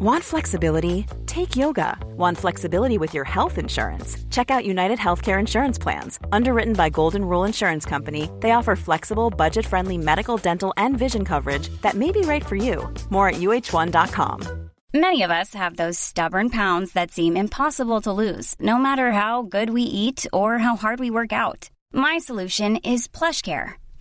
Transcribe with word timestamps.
Want 0.00 0.22
flexibility? 0.22 1.06
Take 1.26 1.56
yoga. 1.56 1.98
Want 2.16 2.38
flexibility 2.38 2.98
with 2.98 3.14
your 3.14 3.24
health 3.24 3.58
insurance? 3.58 4.16
Check 4.30 4.48
out 4.48 4.64
United 4.64 4.96
Healthcare 4.96 5.40
Insurance 5.40 5.76
Plans. 5.76 6.20
Underwritten 6.30 6.74
by 6.74 6.88
Golden 6.88 7.24
Rule 7.24 7.42
Insurance 7.42 7.84
Company, 7.84 8.30
they 8.38 8.52
offer 8.52 8.76
flexible, 8.76 9.28
budget 9.28 9.66
friendly 9.66 9.98
medical, 9.98 10.36
dental, 10.36 10.72
and 10.76 10.96
vision 10.96 11.24
coverage 11.24 11.68
that 11.82 11.94
may 11.96 12.12
be 12.12 12.20
right 12.20 12.46
for 12.46 12.54
you. 12.54 12.88
More 13.10 13.30
at 13.30 13.40
uh1.com. 13.40 14.70
Many 14.94 15.22
of 15.24 15.32
us 15.32 15.52
have 15.54 15.76
those 15.76 15.98
stubborn 15.98 16.50
pounds 16.50 16.92
that 16.92 17.10
seem 17.10 17.36
impossible 17.36 18.00
to 18.02 18.12
lose, 18.12 18.54
no 18.60 18.78
matter 18.78 19.10
how 19.10 19.42
good 19.42 19.70
we 19.70 19.82
eat 19.82 20.28
or 20.32 20.58
how 20.58 20.76
hard 20.76 21.00
we 21.00 21.10
work 21.10 21.32
out. 21.32 21.70
My 21.92 22.18
solution 22.18 22.76
is 22.76 23.08
PlushCare. 23.08 23.72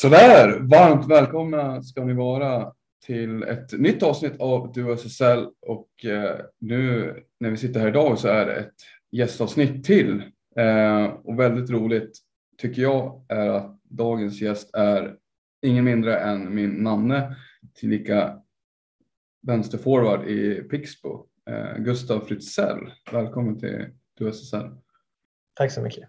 Sådär, 0.00 0.60
varmt 0.60 1.10
välkomna 1.10 1.82
ska 1.82 2.04
ni 2.04 2.12
vara 2.12 2.72
till 3.06 3.42
ett 3.42 3.72
nytt 3.72 4.02
avsnitt 4.02 4.40
av 4.40 4.72
Duo 4.72 4.92
SSL 4.92 5.46
och 5.60 6.04
eh, 6.04 6.40
nu 6.58 7.14
när 7.40 7.50
vi 7.50 7.56
sitter 7.56 7.80
här 7.80 7.88
idag 7.88 8.18
så 8.18 8.28
är 8.28 8.46
det 8.46 8.54
ett 8.54 8.74
gästavsnitt 9.12 9.84
till 9.84 10.22
eh, 10.56 11.04
och 11.04 11.38
väldigt 11.38 11.70
roligt 11.70 12.18
tycker 12.58 12.82
jag 12.82 13.24
är 13.28 13.48
att 13.48 13.82
dagens 13.82 14.40
gäst 14.40 14.74
är 14.74 15.16
ingen 15.62 15.84
mindre 15.84 16.18
än 16.18 16.54
min 16.54 16.70
namne 16.70 17.36
tillika 17.74 18.42
vänsterforward 19.46 20.28
i 20.28 20.54
Pixbo, 20.54 21.26
eh, 21.50 21.76
Gustav 21.78 22.20
Fritzell. 22.20 22.92
Välkommen 23.12 23.58
till 23.58 23.86
Duo 24.18 24.28
SSL. 24.28 24.70
Tack 25.54 25.72
så 25.72 25.82
mycket. 25.82 26.08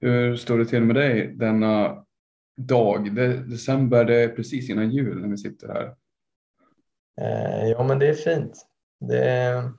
Hur 0.00 0.36
står 0.36 0.58
det 0.58 0.66
till 0.66 0.82
med 0.82 0.96
dig 0.96 1.34
denna 1.36 2.04
dag. 2.56 3.14
Det, 3.14 3.36
december, 3.36 4.04
det 4.04 4.16
är 4.16 4.28
precis 4.28 4.70
innan 4.70 4.90
jul 4.90 5.20
när 5.20 5.28
vi 5.28 5.36
sitter 5.36 5.68
här. 5.68 5.96
Eh, 7.20 7.68
ja, 7.68 7.82
men 7.82 7.98
det 7.98 8.08
är 8.08 8.14
fint. 8.14 8.66
Det 9.00 9.24
är, 9.24 9.72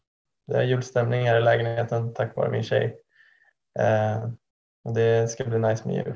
det 0.48 0.58
är 0.58 0.64
julstämning 0.64 1.28
här 1.28 1.38
i 1.38 1.44
lägenheten 1.44 2.14
tack 2.14 2.36
vare 2.36 2.52
min 2.52 2.64
tjej. 2.64 2.98
Eh, 3.80 4.30
det 4.94 5.32
ska 5.32 5.46
bli 5.46 5.60
nice 5.60 5.88
med 5.88 5.96
jul. 5.96 6.16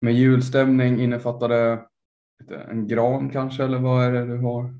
Med 0.00 0.14
julstämning 0.14 1.00
innefattar 1.00 1.48
det 1.48 1.86
en 2.48 2.86
gran 2.86 3.30
kanske, 3.30 3.64
eller 3.64 3.78
vad 3.78 4.04
är 4.04 4.12
det 4.12 4.26
du 4.26 4.38
har? 4.38 4.74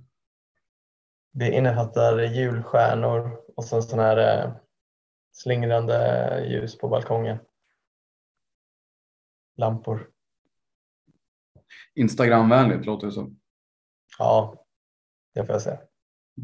Det 1.32 1.50
innefattar 1.50 2.18
julstjärnor 2.18 3.40
och 3.56 3.64
sen 3.64 3.82
sån 3.82 3.98
här 3.98 4.44
eh, 4.44 4.52
slingrande 5.32 6.44
ljus 6.48 6.78
på 6.78 6.88
balkongen. 6.88 7.38
Lampor. 9.56 10.10
Instagramvänligt 11.94 12.86
låter 12.86 13.06
det 13.06 13.12
som. 13.12 13.40
Ja, 14.18 14.64
det 15.34 15.46
får 15.46 15.54
jag 15.54 15.62
säga. 15.62 15.78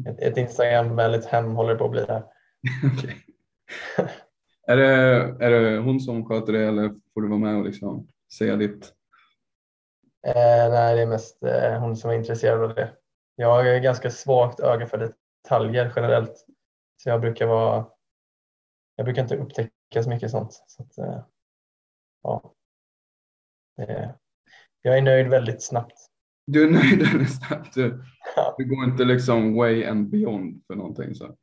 Ett, 0.07 0.19
ett 0.19 0.37
Instagramvänligt 0.37 1.25
hem 1.25 1.55
håller 1.55 1.75
på 1.75 1.85
att 1.85 1.91
bli 1.91 2.05
här. 2.07 2.23
okay. 2.93 3.15
är, 4.67 4.77
det, 4.77 4.85
är 5.45 5.51
det 5.51 5.77
hon 5.77 5.99
som 5.99 6.25
sköter 6.25 6.53
det 6.53 6.67
eller 6.67 6.89
får 7.13 7.21
du 7.21 7.27
vara 7.27 7.39
med 7.39 7.55
och 7.55 7.65
liksom 7.65 8.07
säga 8.37 8.55
ditt? 8.55 8.93
Eh, 10.27 10.69
nej, 10.69 10.95
det 10.95 11.01
är 11.01 11.07
mest 11.07 11.43
eh, 11.43 11.79
hon 11.79 11.95
som 11.95 12.09
är 12.09 12.15
intresserad 12.15 12.63
av 12.63 12.75
det. 12.75 12.93
Jag 13.35 13.47
har 13.47 13.79
ganska 13.79 14.09
svagt 14.09 14.59
öga 14.59 14.87
för 14.87 15.13
detaljer 15.43 15.93
generellt. 15.95 16.45
Så 16.97 17.09
jag 17.09 17.21
brukar 17.21 17.45
vara 17.45 17.85
jag 18.95 19.05
brukar 19.05 19.21
inte 19.21 19.37
upptäcka 19.37 20.03
så 20.03 20.09
mycket 20.09 20.31
sånt. 20.31 20.63
Så 20.67 20.83
att, 20.83 20.97
eh, 20.97 21.23
ja. 22.23 22.53
Det, 23.75 24.15
jag 24.83 24.97
är 24.97 25.01
nöjd 25.01 25.27
väldigt 25.27 25.63
snabbt. 25.63 25.97
Du 26.45 26.63
är 26.63 26.71
nöjd 26.71 26.99
väldigt 27.11 27.35
snabbt? 27.35 27.73
Du, 27.73 28.03
ja. 28.35 28.55
du 28.57 28.65
går 28.65 28.83
inte 28.83 29.05
liksom 29.05 29.55
way 29.55 29.85
and 29.85 30.09
beyond 30.09 30.63
för 30.67 30.75
någonting? 30.75 31.15
Så. 31.15 31.35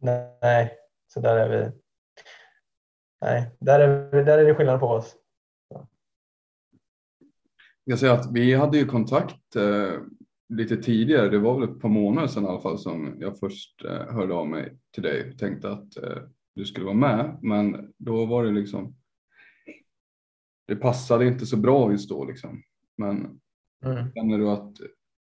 Nej, 0.00 0.72
så 1.06 1.20
där 1.20 1.36
är 1.36 1.48
vi. 1.48 1.72
Nej, 3.20 3.56
där 3.60 3.80
är, 3.80 4.24
där 4.24 4.38
är 4.38 4.44
det 4.44 4.54
skillnad 4.54 4.80
på 4.80 4.86
oss. 4.86 5.16
Jag 7.84 7.98
säga 7.98 8.12
att 8.12 8.32
vi 8.32 8.54
hade 8.54 8.78
ju 8.78 8.86
kontakt 8.86 9.56
eh, 9.56 10.00
lite 10.48 10.76
tidigare. 10.76 11.28
Det 11.28 11.38
var 11.38 11.60
väl 11.60 11.68
ett 11.68 11.80
par 11.80 11.88
månader 11.88 12.28
sedan 12.28 12.44
i 12.44 12.46
alla 12.46 12.60
fall 12.60 12.78
som 12.78 13.16
jag 13.20 13.38
först 13.38 13.84
eh, 13.84 14.14
hörde 14.14 14.34
av 14.34 14.48
mig 14.48 14.78
till 14.94 15.02
dig 15.02 15.30
och 15.30 15.38
tänkte 15.38 15.70
att 15.70 15.96
eh, 15.96 16.22
du 16.54 16.64
skulle 16.64 16.86
vara 16.86 16.96
med. 16.96 17.38
Men 17.42 17.92
då 17.98 18.26
var 18.26 18.44
det 18.44 18.50
liksom 18.50 18.96
det 20.66 20.76
passade 20.76 21.26
inte 21.26 21.46
så 21.46 21.56
bra 21.56 21.92
just 21.92 22.08
då 22.08 22.24
liksom. 22.24 22.62
Men 22.96 23.40
mm. 23.84 24.12
känner 24.14 24.38
du 24.38 24.50
att, 24.50 24.72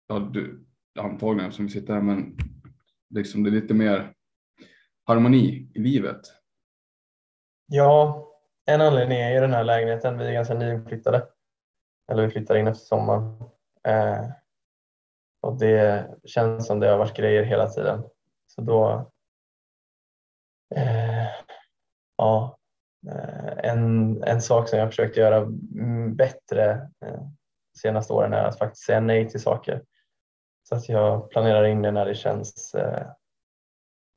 ja 0.07 0.19
du, 0.19 0.67
antagligen 0.99 1.53
som 1.53 1.67
vi 1.67 1.73
sitter 1.73 1.95
här, 1.95 2.03
men 2.03 2.37
liksom 3.11 3.43
det 3.43 3.51
är 3.51 3.53
lite 3.61 3.75
mer 3.75 4.13
harmoni 5.05 5.71
i 5.75 5.79
livet? 5.79 6.21
Ja, 7.67 8.27
en 8.67 8.81
anledning 8.81 9.19
är 9.19 9.35
ju 9.35 9.41
den 9.41 9.53
här 9.53 9.65
lägenheten. 9.65 10.19
Vi 10.19 10.27
är 10.27 10.33
ganska 10.33 10.55
nyinflyttade. 10.55 11.29
Eller 12.13 12.23
vi 12.23 12.31
flyttar 12.31 12.57
in 12.57 12.67
efter 12.67 12.85
sommaren. 12.85 13.41
Eh, 13.89 14.27
och 15.41 15.59
det 15.59 16.11
känns 16.25 16.67
som 16.67 16.81
det 16.81 16.89
har 16.89 16.99
varit 16.99 17.17
grejer 17.17 17.43
hela 17.43 17.69
tiden. 17.69 18.03
Så 18.47 18.61
då 18.61 19.11
eh, 20.75 21.29
ja, 22.17 22.56
en, 23.63 24.23
en 24.23 24.43
sak 24.43 24.69
som 24.69 24.79
jag 24.79 24.89
försökt 24.89 25.17
göra 25.17 25.37
mm, 25.37 26.17
bättre 26.17 26.91
eh, 27.05 27.23
senaste 27.79 28.13
åren 28.13 28.33
är 28.33 28.45
att 28.45 28.59
faktiskt 28.59 28.85
säga 28.85 29.01
nej 29.01 29.29
till 29.29 29.41
saker. 29.41 29.85
Så 30.63 30.75
att 30.75 30.89
jag 30.89 31.31
planerar 31.31 31.65
in 31.65 31.83
det 31.83 31.91
när 31.91 32.07
det 32.07 32.15
känns, 32.15 32.75
eh, 32.75 33.07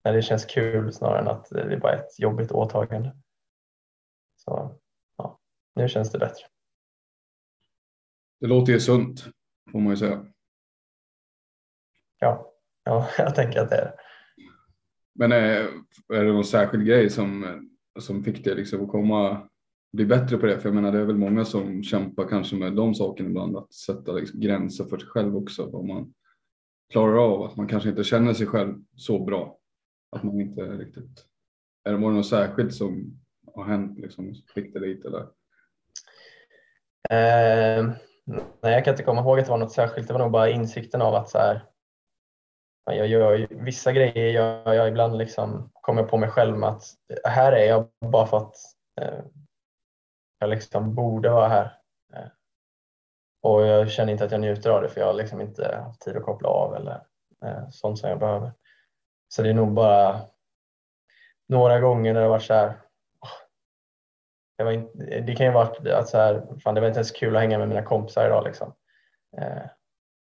när 0.03 0.13
det 0.13 0.21
känns 0.21 0.45
kul 0.45 0.93
snarare 0.93 1.19
än 1.19 1.27
att 1.27 1.49
det 1.49 1.61
är 1.61 1.77
bara 1.77 1.95
ett 1.95 2.19
jobbigt 2.19 2.51
åtagande. 2.51 3.15
Så 4.35 4.79
ja, 5.17 5.39
nu 5.75 5.87
känns 5.87 6.11
det 6.11 6.19
bättre. 6.19 6.45
Det 8.39 8.47
låter 8.47 8.73
ju 8.73 8.79
sunt 8.79 9.25
får 9.71 9.79
man 9.79 9.89
ju 9.89 9.97
säga. 9.97 10.25
Ja, 12.19 12.53
ja 12.83 13.09
jag 13.17 13.35
tänker 13.35 13.61
att 13.61 13.69
det 13.69 13.75
är 13.75 13.85
det. 13.85 13.93
Men 15.13 15.31
är, 15.31 15.67
är 16.13 16.23
det 16.23 16.33
någon 16.33 16.45
särskild 16.45 16.85
grej 16.85 17.09
som 17.09 17.43
som 17.99 18.23
fick 18.23 18.43
det 18.43 18.55
liksom 18.55 18.83
att 18.83 18.89
komma 18.89 19.49
bli 19.91 20.05
bättre 20.05 20.37
på 20.37 20.45
det. 20.45 20.59
För 20.59 20.69
jag 20.69 20.75
menar 20.75 20.91
det 20.91 20.99
är 20.99 21.05
väl 21.05 21.17
många 21.17 21.45
som 21.45 21.83
kämpar 21.83 22.27
kanske 22.27 22.55
med 22.55 22.75
de 22.75 22.95
sakerna 22.95 23.29
ibland 23.29 23.57
att 23.57 23.73
sätta 23.73 24.11
liksom 24.11 24.39
gränser 24.39 24.83
för 24.83 24.97
sig 24.97 25.07
själv 25.07 25.37
också. 25.37 25.69
Vad 25.69 25.85
man 25.85 26.13
klarar 26.91 27.33
av 27.33 27.43
att 27.43 27.55
man 27.55 27.67
kanske 27.67 27.89
inte 27.89 28.03
känner 28.03 28.33
sig 28.33 28.47
själv 28.47 28.75
så 28.95 29.19
bra. 29.19 29.57
Att 30.15 30.23
man 30.23 30.41
inte 30.41 30.61
riktigt. 30.61 31.25
Är 31.83 31.91
det 31.91 31.99
något 31.99 32.25
särskilt 32.25 32.73
som 32.73 33.19
har 33.53 33.63
hänt 33.63 33.99
liksom? 33.99 34.33
Fick 34.53 34.73
det 34.73 34.79
dit 34.79 35.05
eller? 35.05 35.21
Eh, 37.09 37.91
nej, 38.61 38.73
jag 38.73 38.85
kan 38.85 38.93
inte 38.93 39.03
komma 39.03 39.21
ihåg 39.21 39.39
att 39.39 39.45
det 39.45 39.51
var 39.51 39.57
något 39.57 39.71
särskilt. 39.71 40.07
Det 40.07 40.13
var 40.13 40.19
nog 40.19 40.31
bara 40.31 40.49
insikten 40.49 41.01
av 41.01 41.15
att 41.15 41.29
så 41.29 41.37
här, 41.37 41.65
jag 42.85 43.07
gör 43.07 43.47
vissa 43.49 43.91
grejer 43.91 44.29
gör 44.29 44.73
jag 44.73 44.87
ibland 44.87 45.17
liksom 45.17 45.69
kommer 45.73 46.03
på 46.03 46.17
mig 46.17 46.29
själv 46.29 46.57
med 46.57 46.69
att 46.69 46.83
här 47.23 47.51
är 47.51 47.65
jag 47.65 47.87
bara 48.05 48.25
för 48.25 48.37
att 48.37 48.55
eh, 49.01 49.19
jag 50.39 50.49
liksom 50.49 50.95
borde 50.95 51.29
vara 51.29 51.47
här. 51.47 51.79
Eh, 52.13 52.27
och 53.41 53.61
jag 53.61 53.91
känner 53.91 54.11
inte 54.11 54.25
att 54.25 54.31
jag 54.31 54.41
njuter 54.41 54.69
av 54.69 54.81
det 54.81 54.89
för 54.89 55.01
jag 55.01 55.07
har 55.07 55.13
liksom 55.13 55.41
inte 55.41 55.81
haft 55.83 56.01
tid 56.01 56.17
att 56.17 56.23
koppla 56.23 56.49
av 56.49 56.75
eller 56.75 57.03
eh, 57.45 57.69
sånt 57.69 57.99
som 57.99 58.09
jag 58.09 58.19
behöver. 58.19 58.51
Så 59.27 59.41
det 59.41 59.49
är 59.49 59.53
nog 59.53 59.73
bara 59.73 60.21
några 61.49 61.79
gånger 61.79 62.13
när 62.13 62.21
det 62.21 62.27
varit 62.27 62.43
så 62.43 62.53
här. 62.53 62.81
Det, 64.57 64.63
var 64.63 64.71
inte, 64.71 65.19
det 65.19 65.35
kan 65.35 65.45
ju 65.45 65.51
varit 65.51 65.87
att 65.87 66.09
så 66.09 66.17
här, 66.17 66.59
fan 66.63 66.75
det 66.75 66.81
var 66.81 66.87
inte 66.87 66.97
ens 66.97 67.11
kul 67.11 67.35
att 67.35 67.41
hänga 67.41 67.57
med 67.57 67.67
mina 67.67 67.83
kompisar 67.83 68.25
idag 68.25 68.43
liksom. 68.43 68.73
Eh, 69.37 69.63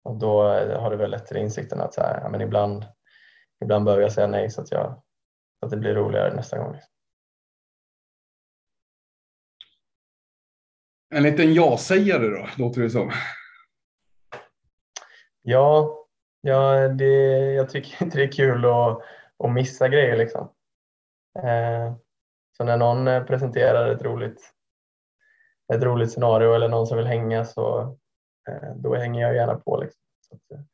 och 0.03 0.15
då 0.15 0.43
har 0.77 0.89
det 0.89 0.97
väl 0.97 1.11
lett 1.11 1.25
till 1.25 1.37
insikten 1.37 1.81
att 1.81 1.93
så 1.93 2.01
här, 2.01 2.21
ja, 2.21 2.29
men 2.29 2.41
ibland, 2.41 2.85
ibland 3.63 3.85
behöver 3.85 4.03
jag 4.03 4.11
säga 4.11 4.27
nej 4.27 4.49
så 4.49 4.61
att, 4.61 4.71
jag, 4.71 5.01
så 5.59 5.65
att 5.65 5.71
det 5.71 5.77
blir 5.77 5.93
roligare 5.93 6.35
nästa 6.35 6.57
gång. 6.57 6.79
En 11.15 11.23
liten 11.23 11.53
ja-sägare 11.53 12.27
då, 12.27 12.47
låter 12.57 12.81
det 12.81 12.89
som. 12.89 13.11
Ja, 15.41 15.97
ja 16.41 16.87
det, 16.87 17.05
jag 17.53 17.69
tycker 17.69 18.03
inte 18.05 18.17
det 18.17 18.23
är 18.23 18.31
kul 18.31 18.65
att, 18.65 19.01
att 19.43 19.53
missa 19.53 19.87
grejer. 19.87 20.17
Liksom. 20.17 20.53
Eh, 21.39 21.93
så 22.57 22.63
när 22.63 22.77
någon 22.77 23.25
presenterar 23.25 23.89
ett 23.89 24.01
roligt, 24.01 24.53
ett 25.73 25.83
roligt 25.83 26.11
scenario 26.11 26.53
eller 26.53 26.69
någon 26.69 26.87
som 26.87 26.97
vill 26.97 27.07
hänga 27.07 27.45
så 27.45 27.97
Eh, 28.49 28.75
då 28.75 28.95
hänger 28.95 29.21
jag 29.21 29.35
gärna 29.35 29.55
på. 29.55 29.81
Liksom. 29.81 30.01
Så 30.21 30.35
att, 30.35 30.51
eh, 30.51 30.65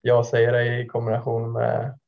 jag 0.00 0.26
säger 0.26 0.52
det 0.52 0.80
i 0.80 0.86
kombination 0.86 1.52
med 1.52 1.98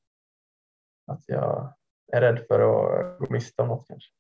att 1.06 1.24
jag 1.26 1.74
är 2.12 2.20
rädd 2.20 2.44
för 2.48 2.60
att 2.60 3.18
gå 3.18 3.26
miste 3.30 3.62
om 3.62 3.68
något 3.68 3.88
kanske. 3.88 4.10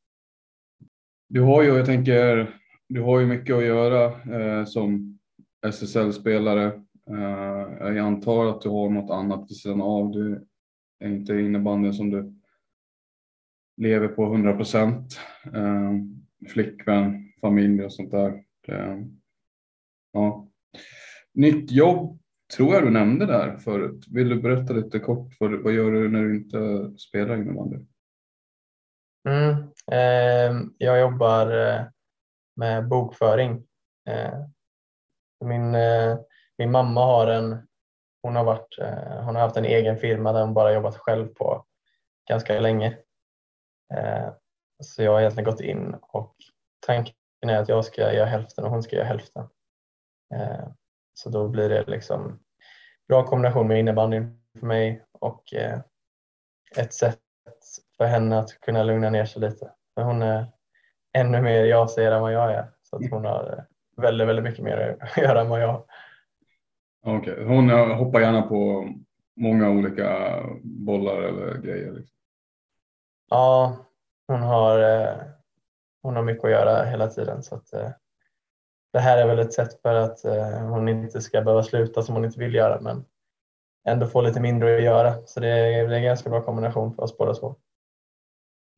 Du 1.28 1.40
har 1.40 1.62
ju, 1.62 1.68
jag 1.68 1.86
tänker, 1.86 2.56
du 2.88 3.02
har 3.02 3.20
ju 3.20 3.26
mycket 3.26 3.56
att 3.56 3.64
göra 3.64 4.04
eh, 4.06 4.64
som 4.64 5.18
SSL-spelare. 5.66 6.66
Eh, 7.10 7.88
jag 7.88 7.98
antar 7.98 8.46
att 8.46 8.60
du 8.60 8.68
har 8.68 8.90
något 8.90 9.10
annat 9.10 9.50
vid 9.50 9.56
sidan 9.56 9.82
av. 9.82 10.10
Du 10.10 10.46
är 10.98 11.08
inte 11.08 11.34
innebandyn 11.34 11.94
som 11.94 12.10
du 12.10 12.34
lever 13.76 14.08
på 14.08 14.24
100 14.24 14.56
procent. 14.56 15.20
Eh, 15.54 15.92
flickvän, 16.48 17.32
familj 17.40 17.84
och 17.84 17.92
sånt 17.92 18.10
där. 18.10 18.44
Ja. 20.12 20.45
Nytt 21.36 21.70
jobb 21.70 22.18
tror 22.56 22.74
jag 22.74 22.82
du 22.82 22.90
nämnde 22.90 23.26
där 23.26 23.56
förut. 23.56 24.04
Vill 24.08 24.28
du 24.28 24.42
berätta 24.42 24.72
lite 24.72 24.98
kort 24.98 25.34
för 25.34 25.62
vad 25.62 25.72
gör 25.72 25.92
du 25.92 26.08
när 26.08 26.22
du 26.22 26.36
inte 26.36 26.90
spelar 26.98 27.36
innebandy? 27.36 27.76
Mm, 29.28 29.52
eh, 29.92 30.68
jag 30.78 31.00
jobbar 31.00 31.68
eh, 31.68 31.82
med 32.56 32.88
bokföring. 32.88 33.66
Eh, 34.08 34.40
min, 35.44 35.74
eh, 35.74 36.18
min 36.58 36.70
mamma 36.70 37.00
har 37.04 37.26
en 37.26 37.66
hon 38.22 38.36
har, 38.36 38.44
varit, 38.44 38.78
eh, 38.78 39.24
hon 39.24 39.34
har 39.34 39.42
haft 39.42 39.56
en 39.56 39.64
egen 39.64 39.96
firma 39.96 40.32
där 40.32 40.40
hon 40.40 40.54
bara 40.54 40.74
jobbat 40.74 40.96
själv 40.96 41.26
på 41.26 41.64
ganska 42.28 42.60
länge. 42.60 42.98
Eh, 43.94 44.28
så 44.82 45.02
jag 45.02 45.12
har 45.12 45.20
egentligen 45.20 45.50
gått 45.50 45.60
in 45.60 45.94
och 45.94 46.34
tanken 46.86 47.14
är 47.40 47.58
att 47.58 47.68
jag 47.68 47.84
ska 47.84 48.12
göra 48.12 48.26
hälften 48.26 48.64
och 48.64 48.70
hon 48.70 48.82
ska 48.82 48.96
göra 48.96 49.06
hälften. 49.06 49.48
Eh, 50.34 50.68
Eh, 51.16 51.22
så 51.22 51.30
då 51.30 51.48
blir 51.48 51.68
det 51.68 51.84
liksom 51.86 52.38
bra 53.08 53.26
kombination 53.26 53.68
med 53.68 53.78
innebandyn 53.80 54.40
för 54.58 54.66
mig 54.66 55.04
och 55.12 55.54
eh, 55.54 55.80
ett 56.76 56.94
sätt 56.94 57.20
för 57.96 58.04
henne 58.04 58.38
att 58.38 58.60
kunna 58.60 58.82
lugna 58.82 59.10
ner 59.10 59.24
sig 59.24 59.42
lite. 59.42 59.72
För 59.94 60.02
hon 60.02 60.22
är 60.22 60.46
ännu 61.12 61.42
mer 61.42 61.64
jag 61.64 61.90
ser 61.90 62.12
än 62.12 62.22
vad 62.22 62.32
jag 62.32 62.52
är. 62.52 62.66
Så 62.82 62.96
att 62.96 63.10
hon 63.10 63.24
har 63.24 63.66
väldigt, 63.96 64.28
väldigt 64.28 64.44
mycket 64.44 64.64
mer 64.64 64.96
att 65.00 65.16
göra 65.22 65.40
än 65.40 65.48
vad 65.48 65.62
jag 65.62 65.68
har. 65.68 65.84
Okay. 67.16 67.44
hon 67.44 67.70
hoppar 67.70 68.20
gärna 68.20 68.42
på 68.42 68.88
många 69.36 69.70
olika 69.70 70.40
bollar 70.62 71.22
eller 71.22 71.58
grejer? 71.58 71.92
Liksom. 71.92 72.16
Ja, 73.30 73.76
hon 74.26 74.42
har, 74.42 74.80
eh, 74.80 75.16
hon 76.02 76.16
har 76.16 76.22
mycket 76.22 76.44
att 76.44 76.50
göra 76.50 76.84
hela 76.84 77.06
tiden. 77.06 77.42
Så 77.42 77.54
att, 77.54 77.72
eh, 77.72 77.90
det 78.96 79.00
här 79.00 79.18
är 79.18 79.26
väl 79.26 79.38
ett 79.38 79.52
sätt 79.52 79.82
för 79.82 79.94
att 79.94 80.24
eh, 80.24 80.68
hon 80.68 80.88
inte 80.88 81.20
ska 81.20 81.42
behöva 81.42 81.62
sluta 81.62 82.02
som 82.02 82.14
hon 82.14 82.24
inte 82.24 82.38
vill 82.38 82.54
göra 82.54 82.80
men 82.80 83.04
ändå 83.88 84.06
få 84.06 84.22
lite 84.22 84.40
mindre 84.40 84.76
att 84.76 84.82
göra. 84.82 85.14
Så 85.26 85.40
det 85.40 85.48
är, 85.48 85.88
det 85.88 85.94
är 85.94 85.98
en 85.98 86.02
ganska 86.02 86.30
bra 86.30 86.42
kombination 86.42 86.94
för 86.94 87.02
oss 87.02 87.18
båda 87.18 87.34
två. 87.34 87.56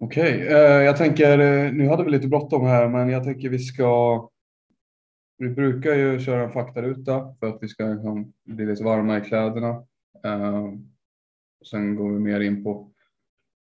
Okej, 0.00 0.44
okay. 0.44 0.82
jag 0.82 0.96
tänker, 0.96 1.38
eh, 1.38 1.72
nu 1.72 1.88
hade 1.88 2.04
vi 2.04 2.10
lite 2.10 2.28
bråttom 2.28 2.66
här 2.66 2.88
men 2.88 3.08
jag 3.08 3.24
tänker 3.24 3.48
vi 3.48 3.58
ska 3.58 4.28
vi 5.38 5.48
brukar 5.48 5.94
ju 5.94 6.20
köra 6.20 6.42
en 6.42 6.50
faktaruta 6.50 7.34
för 7.40 7.46
att 7.46 7.58
vi 7.60 7.68
ska 7.68 7.84
liksom 7.84 8.32
bli 8.44 8.66
lite 8.66 8.84
varma 8.84 9.18
i 9.18 9.20
kläderna. 9.20 9.68
Eh, 10.24 10.72
sen 11.70 11.96
går 11.96 12.12
vi 12.12 12.18
mer 12.18 12.40
in 12.40 12.64
på 12.64 12.92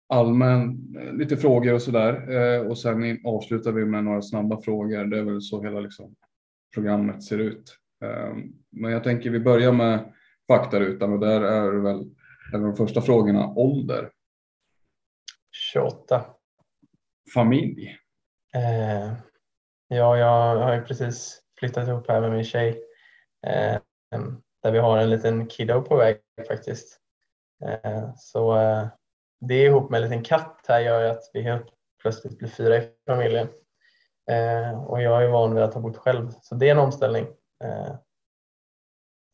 allmän, 0.09 0.95
lite 1.13 1.38
frågor 1.38 1.74
och 1.74 1.81
sådär. 1.81 2.69
Och 2.69 2.77
sen 2.77 3.19
avslutar 3.25 3.71
vi 3.71 3.86
med 3.86 4.03
några 4.03 4.21
snabba 4.21 4.62
frågor. 4.62 5.06
Det 5.06 5.18
är 5.18 5.24
väl 5.24 5.42
så 5.42 5.63
hela 5.63 5.80
liksom 5.80 6.15
programmet 6.75 7.24
ser 7.24 7.38
ut. 7.38 7.77
Ehm, 8.04 8.54
men 8.72 8.92
jag 8.92 9.04
tänker 9.04 9.30
vi 9.30 9.39
börjar 9.39 9.72
med 9.72 10.13
faktarutan 10.48 11.13
och 11.13 11.19
där 11.19 11.42
är 11.42 11.72
väl 11.72 12.01
en 12.54 12.62
av 12.62 12.68
de 12.68 12.75
första 12.75 13.01
frågorna 13.01 13.48
ålder. 13.48 14.12
28. 15.74 16.25
Familj? 17.33 17.98
Eh, 18.56 19.13
ja, 19.88 20.18
jag 20.18 20.56
har 20.56 20.75
ju 20.75 20.81
precis 20.81 21.42
flyttat 21.60 21.88
ihop 21.88 22.07
här 22.07 22.22
med 22.22 22.31
min 22.31 22.44
tjej 22.44 22.83
eh, 23.48 23.80
där 24.63 24.71
vi 24.71 24.80
har 24.80 24.98
en 24.98 25.10
liten 25.10 25.48
kiddo 25.48 25.81
på 25.81 25.95
väg 25.95 26.18
faktiskt. 26.48 27.00
Eh, 27.66 28.10
så 28.16 28.57
det 29.39 29.63
ihop 29.63 29.89
med 29.89 29.98
en 29.98 30.10
liten 30.10 30.24
katt 30.24 30.66
här 30.68 30.80
gör 30.80 31.04
att 31.04 31.24
vi 31.33 31.42
helt 31.42 31.68
plötsligt 32.01 32.38
blir 32.38 32.50
fyra 32.50 32.78
i 32.78 32.89
familjen. 33.07 33.48
Eh, 34.31 34.83
och 34.83 35.01
jag 35.01 35.24
är 35.24 35.27
van 35.27 35.54
vid 35.56 35.63
att 35.63 35.74
ha 35.74 35.81
bott 35.81 35.98
själv, 35.98 36.31
så 36.42 36.56
det 36.56 36.68
är 36.68 36.72
en 36.72 36.80
omställning. 36.80 37.27
Eh, 37.63 37.95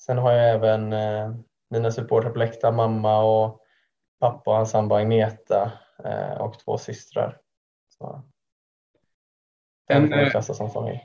sen 0.02 0.18
har 0.18 0.32
jag 0.32 0.50
även 0.50 0.94
eh, 0.94 1.36
mina 1.70 1.92
supportrar 1.92 2.32
på 2.32 2.40
läktaren, 2.40 2.76
mamma 2.76 3.24
och 3.24 3.62
pappa 4.20 4.52
och 4.52 4.58
hans 4.58 4.72
sambo 4.72 4.96
Agneta 4.96 5.72
och 6.40 6.60
två 6.60 6.78
systrar. 6.78 7.42
Så, 7.88 8.24
en, 9.88 10.44
som 10.44 10.70
familj. 10.70 11.04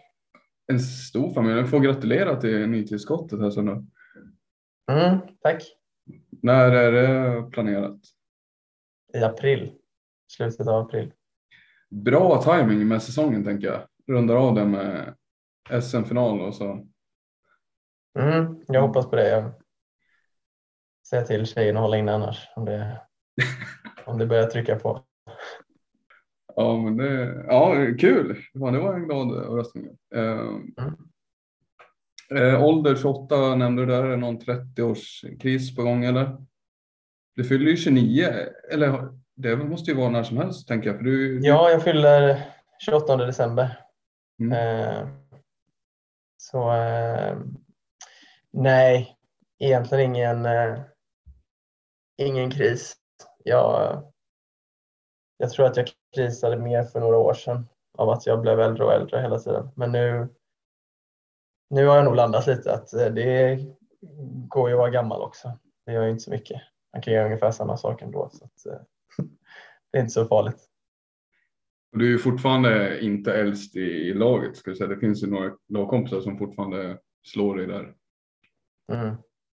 En 0.67 0.81
stor 0.81 1.31
familj. 1.35 1.59
Jag 1.59 1.71
får 1.71 1.81
gratulera 1.81 2.37
till 2.37 2.69
nytillskottet 2.69 3.41
här 3.41 3.51
sen 3.51 3.67
då. 3.67 3.85
Mm, 4.93 5.19
tack. 5.41 5.63
När 6.43 6.73
är 6.73 6.93
det 6.93 7.43
planerat? 7.51 8.01
I 9.15 9.23
april, 9.23 9.73
slutet 10.29 10.69
av 10.69 10.87
april 10.87 11.13
bra 11.91 12.43
timing 12.43 12.89
med 12.89 13.03
säsongen 13.03 13.45
tänker 13.45 13.67
jag. 13.67 13.81
Rundar 14.07 14.37
av 14.37 14.55
det 14.55 14.65
med 14.65 15.15
SM-final 15.83 16.41
och 16.41 16.55
så. 16.55 16.87
Mm, 18.19 18.65
jag 18.67 18.83
hoppas 18.83 19.11
på 19.11 19.17
det. 19.17 19.29
Jag 19.29 19.53
säger 21.09 21.25
till 21.25 21.47
tjejen 21.47 21.77
att 21.77 21.83
hålla 21.83 21.97
inne 21.97 22.13
annars 22.13 22.49
om 22.57 22.65
det, 22.65 23.01
om 24.07 24.19
det 24.19 24.27
börjar 24.27 24.47
trycka 24.47 24.77
på. 24.77 25.05
Ja, 26.57 26.77
men 26.83 26.97
det, 26.97 27.45
ja 27.49 27.75
kul. 27.99 28.43
det 28.53 28.59
var 28.59 28.95
en 28.95 29.05
glad 29.05 29.33
överraskning. 29.33 29.87
Eh, 30.15 30.49
mm. 32.31 32.63
ålder 32.63 32.97
28 32.97 33.55
nämnde 33.55 33.83
du 33.83 33.87
där. 33.87 34.05
Är 34.05 34.17
någon 34.17 34.39
30-årskris 34.39 35.77
på 35.77 35.83
gång 35.83 36.05
eller? 36.05 36.37
Du 37.35 37.45
fyller 37.45 37.71
ju 37.71 37.77
29. 37.77 38.27
Eller 38.73 39.09
det 39.37 39.57
måste 39.57 39.91
ju 39.91 39.97
vara 39.97 40.09
när 40.09 40.23
som 40.23 40.37
helst 40.37 40.69
tänker 40.69 40.89
jag. 40.89 40.97
För 40.97 41.05
du, 41.05 41.41
Ja, 41.43 41.71
jag 41.71 41.83
fyller 41.83 42.43
28 42.79 43.17
december. 43.17 43.81
Mm. 44.41 44.53
Eh, 44.53 45.09
så 46.37 46.73
eh, 46.73 47.37
nej, 48.51 49.17
egentligen 49.59 50.05
ingen, 50.05 50.47
eh, 50.47 50.81
ingen 52.17 52.51
kris. 52.51 52.97
Jag, 53.45 54.03
jag 55.37 55.51
tror 55.51 55.67
att 55.67 55.77
jag 55.77 55.87
krisade 56.15 56.57
mer 56.57 56.83
för 56.83 57.01
några 57.01 57.17
år 57.17 57.35
sedan 57.35 57.69
av 57.99 58.11
att 58.11 58.27
jag 58.27 58.41
blev 58.41 58.61
äldre 58.61 58.85
och 58.85 58.93
äldre 58.93 59.21
hela 59.21 59.39
tiden. 59.39 59.69
Men 59.77 59.93
nu, 59.93 60.29
nu 61.71 61.87
har 61.87 61.97
jag 61.97 62.05
nog 62.05 62.17
landat 62.17 62.47
lite 62.47 62.75
att 62.75 62.93
eh, 62.93 63.07
det 63.07 63.59
går 64.49 64.69
ju 64.69 64.75
att 64.75 64.79
vara 64.79 64.91
gammal 64.91 65.23
också. 65.23 65.59
Det 65.87 65.93
gör 65.93 66.05
ju 66.05 66.11
inte 66.11 66.25
så 66.25 66.31
mycket. 66.31 66.63
Man 66.93 67.03
kan 67.03 67.15
göra 67.15 67.25
ungefär 67.25 67.51
samma 67.51 67.77
sak 67.77 68.03
ändå. 68.03 68.31
Så 68.33 68.45
att, 68.45 68.67
eh, 68.67 68.81
det 69.93 69.99
är 69.99 70.01
inte 70.01 70.13
så 70.13 70.27
farligt. 70.27 70.69
Du 71.93 72.07
är 72.07 72.11
ju 72.11 72.19
fortfarande 72.19 73.01
inte 73.01 73.35
äldst 73.35 73.77
i 73.77 74.15
laget. 74.15 74.57
Ska 74.57 74.71
jag 74.71 74.79
säga. 74.79 74.89
Det 74.89 74.99
finns 74.99 75.23
ju 75.23 75.27
några 75.27 75.53
lagkompisar 75.69 76.21
som 76.21 76.39
fortfarande 76.39 76.99
slår 77.23 77.57
dig 77.57 77.67
där. 77.67 77.95
Mm. 78.93 79.17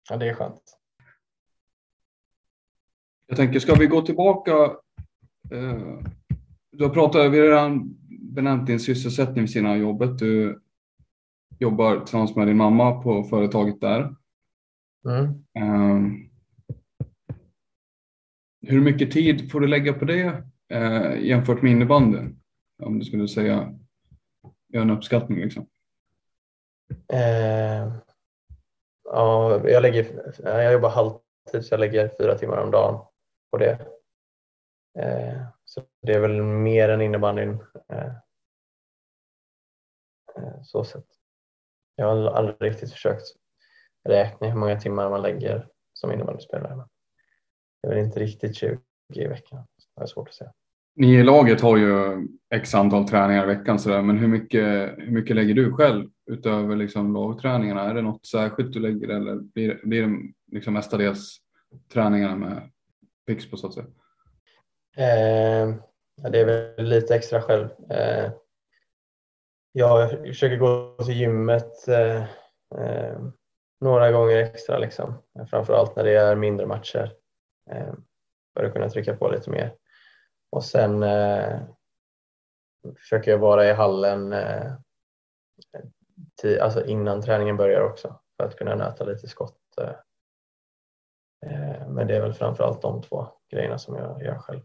Ja, 0.10 0.18
det 0.18 0.30
är 0.30 0.34
skönt. 0.34 0.78
Jag 3.28 3.38
tänker, 3.38 3.60
ska 3.60 3.76
vi 3.76 3.88
gå 3.88 4.02
tillbaka? 4.02 4.52
Eh, 5.52 6.00
du 6.72 6.84
har 6.84 6.90
pratat, 6.90 7.32
vi 7.32 7.40
har 7.40 7.46
redan 7.46 7.96
benämnt 8.10 8.68
din 8.68 8.80
sysselsättning 8.80 9.42
vid 9.42 9.52
sidan 9.52 9.72
av 9.72 9.78
jobbet. 9.78 10.18
Du 10.18 10.62
jobbar 11.60 12.00
tillsammans 12.00 12.36
med 12.36 12.48
din 12.48 12.58
mamma 12.58 13.02
på 13.02 13.24
företaget 13.24 13.82
där. 13.82 14.16
Mm. 15.06 15.24
Eh, 15.54 16.27
hur 18.68 18.82
mycket 18.82 19.12
tid 19.12 19.52
får 19.52 19.60
du 19.60 19.68
lägga 19.68 19.94
på 19.94 20.06
det 20.06 20.44
eh, 20.70 21.20
jämfört 21.20 21.62
med 21.62 21.72
innebandyn? 21.72 22.40
Om 22.84 23.00
du 23.00 23.06
skulle 23.06 23.28
säga, 23.28 23.74
göra 24.74 24.84
en 24.84 24.92
uppskattning 24.92 25.40
liksom. 25.40 25.68
Eh, 27.14 27.94
ja, 29.04 29.62
jag, 29.70 29.82
lägger, 29.82 30.04
eh, 30.48 30.64
jag 30.64 30.74
jobbar 30.74 30.90
halvtid 30.90 31.66
så 31.66 31.74
jag 31.74 31.80
lägger 31.80 32.12
fyra 32.18 32.38
timmar 32.38 32.58
om 32.58 32.72
dagen 32.72 33.06
på 33.52 33.58
det. 33.58 33.88
Eh, 35.00 35.42
så 35.66 35.82
det 36.02 36.14
är 36.14 36.20
väl 36.20 36.44
mer 36.44 36.90
än 36.90 37.02
innebandyn. 37.02 37.60
Eh, 37.90 38.16
eh, 40.38 40.62
så 40.64 40.84
sett. 40.84 41.06
Jag 41.96 42.06
har 42.06 42.32
aldrig 42.32 42.72
riktigt 42.72 42.92
försökt 42.92 43.26
räkna 44.10 44.48
hur 44.48 44.60
många 44.60 44.80
timmar 44.80 45.10
man 45.10 45.22
lägger 45.22 45.68
som 45.94 46.12
innebandyspelare. 46.12 46.88
Det 47.82 47.88
är 47.88 47.96
väl 47.96 48.06
inte 48.06 48.20
riktigt 48.20 48.56
20 48.56 48.80
i 49.14 49.28
veckan. 49.28 49.64
Det 49.96 50.02
är 50.02 50.06
svårt 50.06 50.28
att 50.28 50.36
säga. 50.36 50.52
Ni 50.96 51.14
i 51.14 51.24
laget 51.24 51.62
har 51.62 51.78
ju 51.78 52.28
x 52.56 52.76
antal 52.76 53.08
träningar 53.08 53.44
i 53.44 53.56
veckan 53.56 53.80
så 53.80 53.90
där, 53.90 54.02
men 54.02 54.18
hur 54.18 54.28
mycket, 54.28 54.64
hur 54.98 55.12
mycket 55.12 55.36
lägger 55.36 55.54
du 55.54 55.74
själv 55.74 56.10
utöver 56.32 56.76
liksom 56.76 57.14
lagträningarna? 57.14 57.90
Är 57.90 57.94
det 57.94 58.02
något 58.02 58.26
särskilt 58.26 58.74
du 58.74 58.80
lägger 58.80 59.10
eller 59.10 59.36
blir, 59.36 59.80
blir 59.84 60.02
det 60.02 60.18
liksom 60.52 60.74
mestadels 60.74 61.38
träningarna 61.94 62.36
med 62.36 62.70
Pixbo 63.28 63.58
så 63.58 63.68
att 63.68 63.74
säga? 63.74 63.86
Eh, 64.98 65.76
det 66.32 66.40
är 66.40 66.46
väl 66.46 66.86
lite 66.86 67.16
extra 67.16 67.42
själv. 67.42 67.68
Eh, 67.90 68.32
jag 69.72 70.10
försöker 70.10 70.58
gå 70.58 70.98
till 71.06 71.20
gymmet 71.20 71.88
eh, 71.88 72.22
eh 72.82 73.20
några 73.82 74.12
gånger 74.12 74.38
extra, 74.38 74.78
liksom. 74.78 75.14
framförallt 75.50 75.96
när 75.96 76.04
det 76.04 76.16
är 76.16 76.36
mindre 76.36 76.66
matcher 76.66 77.12
Eh, 77.72 77.94
för 78.54 78.64
att 78.64 78.74
kunna 78.74 78.90
trycka 78.90 79.16
på 79.16 79.30
lite 79.30 79.50
mer. 79.50 79.74
Och 80.50 80.64
sen 80.64 81.04
eh, 81.04 81.60
försöker 82.98 83.32
jag 83.32 83.38
vara 83.38 83.70
i 83.70 83.74
hallen 83.74 84.34
eh, 84.34 84.72
alltså 86.62 86.86
innan 86.86 87.22
träningen 87.22 87.58
börjar 87.58 87.82
också 87.82 88.20
för 88.38 88.48
att 88.48 88.56
kunna 88.56 88.76
nöta 88.76 89.06
lite 89.06 89.28
skott. 89.28 89.60
Eh, 89.82 89.90
eh 91.52 91.90
men 91.90 92.08
det 92.08 92.16
är 92.16 92.22
väl 92.22 92.34
framförallt 92.34 92.82
de 92.82 93.02
två 93.02 93.28
grejerna 93.52 93.78
som 93.78 93.96
jag 93.96 94.24
gör 94.24 94.38
själv. 94.38 94.62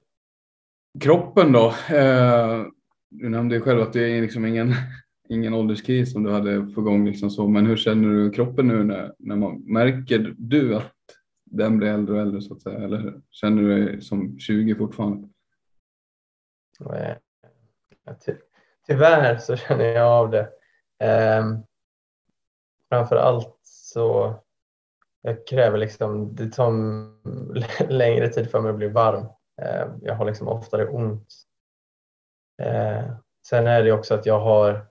Kroppen 1.01 1.53
då? 1.53 1.75
Eh, 1.97 2.65
du 3.11 3.29
nämnde 3.29 3.55
ju 3.55 3.61
själv 3.61 3.81
att 3.81 3.93
det 3.93 4.17
är 4.17 4.21
liksom 4.21 4.47
ingen, 4.47 4.75
ingen 5.29 5.55
ålderskris 5.55 6.13
som 6.13 6.23
du 6.23 6.33
hade 6.33 6.73
på 6.75 6.81
gång. 6.81 7.07
Liksom 7.07 7.31
så. 7.31 7.49
Men 7.49 7.67
hur 7.67 7.77
känner 7.77 8.09
du 8.09 8.31
kroppen 8.31 8.69
nu 8.69 8.85
när, 8.85 9.15
när 9.19 9.37
man 9.37 9.73
märker 9.73 10.35
du 10.39 10.77
att 10.77 10.93
den 11.53 11.79
blir 11.79 11.89
äldre 11.89 12.15
och 12.15 12.21
äldre 12.21 12.41
så 12.41 12.55
att 12.55 12.63
säga? 12.63 12.79
Eller 12.79 13.21
känner 13.31 13.63
du 13.63 13.85
dig 13.85 14.03
som 14.03 14.39
20 14.39 14.75
fortfarande? 14.75 15.29
Ty 18.27 18.35
tyvärr 18.87 19.39
så 19.39 19.57
känner 19.57 19.85
jag 19.85 20.07
av 20.07 20.31
det. 20.31 20.49
Eh, 20.99 21.45
framför 22.89 23.17
allt 23.17 23.59
så 23.63 24.35
jag 25.23 25.47
kräver 25.47 25.79
liksom, 25.79 26.35
det 26.37 26.53
tar 26.53 26.73
längre 27.89 28.29
tid 28.29 28.51
för 28.51 28.61
mig 28.61 28.71
att 28.71 28.77
bli 28.77 28.89
varm. 28.89 29.27
Eh, 29.63 29.89
jag 30.03 30.15
har 30.15 30.25
liksom 30.25 30.49
oftare 30.49 30.89
ont. 30.89 31.35
Eh, 32.63 33.17
sen 33.47 33.67
är 33.67 33.83
det 33.83 33.93
också 33.93 34.15
att 34.15 34.27
jag 34.27 34.41
har, 34.41 34.87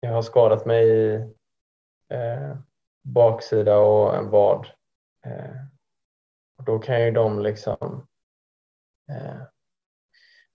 jag 0.00 0.12
har 0.12 0.22
skadat 0.22 0.66
mig 0.66 0.88
i 0.88 1.14
eh, 2.08 2.56
baksida 3.04 3.78
och 3.78 4.16
en 4.16 4.30
vad. 4.30 4.66
Eh, 5.26 5.56
då 6.64 6.78
kan 6.78 7.04
ju 7.04 7.10
de 7.10 7.40
liksom 7.40 8.06
eh, 9.10 9.42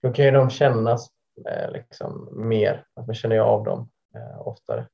då 0.02 0.12
kan 0.12 0.24
ju 0.24 0.30
de 0.30 0.50
kännas 0.50 1.10
eh, 1.48 1.70
liksom 1.72 2.28
mer, 2.48 2.86
att 2.94 3.06
man 3.06 3.14
känner 3.14 3.38
av 3.38 3.64
dem 3.64 3.90
oftare. 4.38 4.88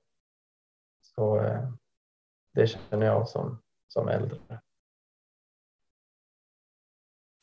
Så 1.00 1.40
det 2.54 2.66
känner 2.66 3.06
jag 3.06 3.28
som, 3.28 3.62
som 3.88 4.08
äldre. 4.08 4.38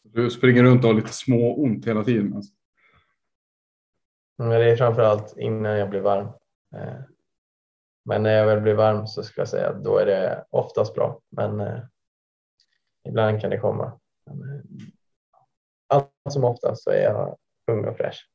Du 0.03 0.31
springer 0.31 0.63
runt 0.63 0.83
och 0.83 0.89
har 0.89 0.95
lite 0.95 1.13
små 1.13 1.55
ont 1.55 1.87
hela 1.87 2.03
tiden? 2.03 2.35
Alltså. 2.35 2.53
Men 4.37 4.49
det 4.49 4.71
är 4.71 4.75
framförallt 4.75 5.37
innan 5.37 5.77
jag 5.77 5.89
blir 5.89 6.01
varm. 6.01 6.27
Men 8.05 8.23
när 8.23 8.31
jag 8.31 8.45
väl 8.45 8.61
blir 8.61 8.73
varm 8.73 9.07
så 9.07 9.23
ska 9.23 9.41
jag 9.41 9.47
säga 9.47 9.69
att 9.69 9.83
då 9.83 9.97
är 9.97 10.05
det 10.05 10.45
oftast 10.49 10.93
bra. 10.93 11.21
Men 11.29 11.81
ibland 13.05 13.41
kan 13.41 13.49
det 13.49 13.59
komma. 13.59 13.85
Eh, 14.29 14.85
allt 15.87 16.09
som 16.29 16.43
oftast 16.43 16.83
så 16.83 16.89
är 16.89 17.01
jag 17.01 17.37
ung 17.71 17.85
och 17.85 17.97
fräsch. 17.97 18.29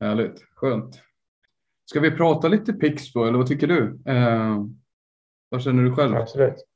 Härligt, 0.00 0.42
skönt. 0.54 1.02
Ska 1.84 2.00
vi 2.00 2.10
prata 2.10 2.48
lite 2.48 2.72
Pixbo 2.72 3.24
eller 3.24 3.38
vad 3.38 3.46
tycker 3.46 3.66
du? 3.66 4.00
Eh, 4.06 4.64
vad 5.48 5.62
känner 5.62 5.82
du 5.82 5.94
själv? 5.94 6.16
Absolut. 6.16 6.66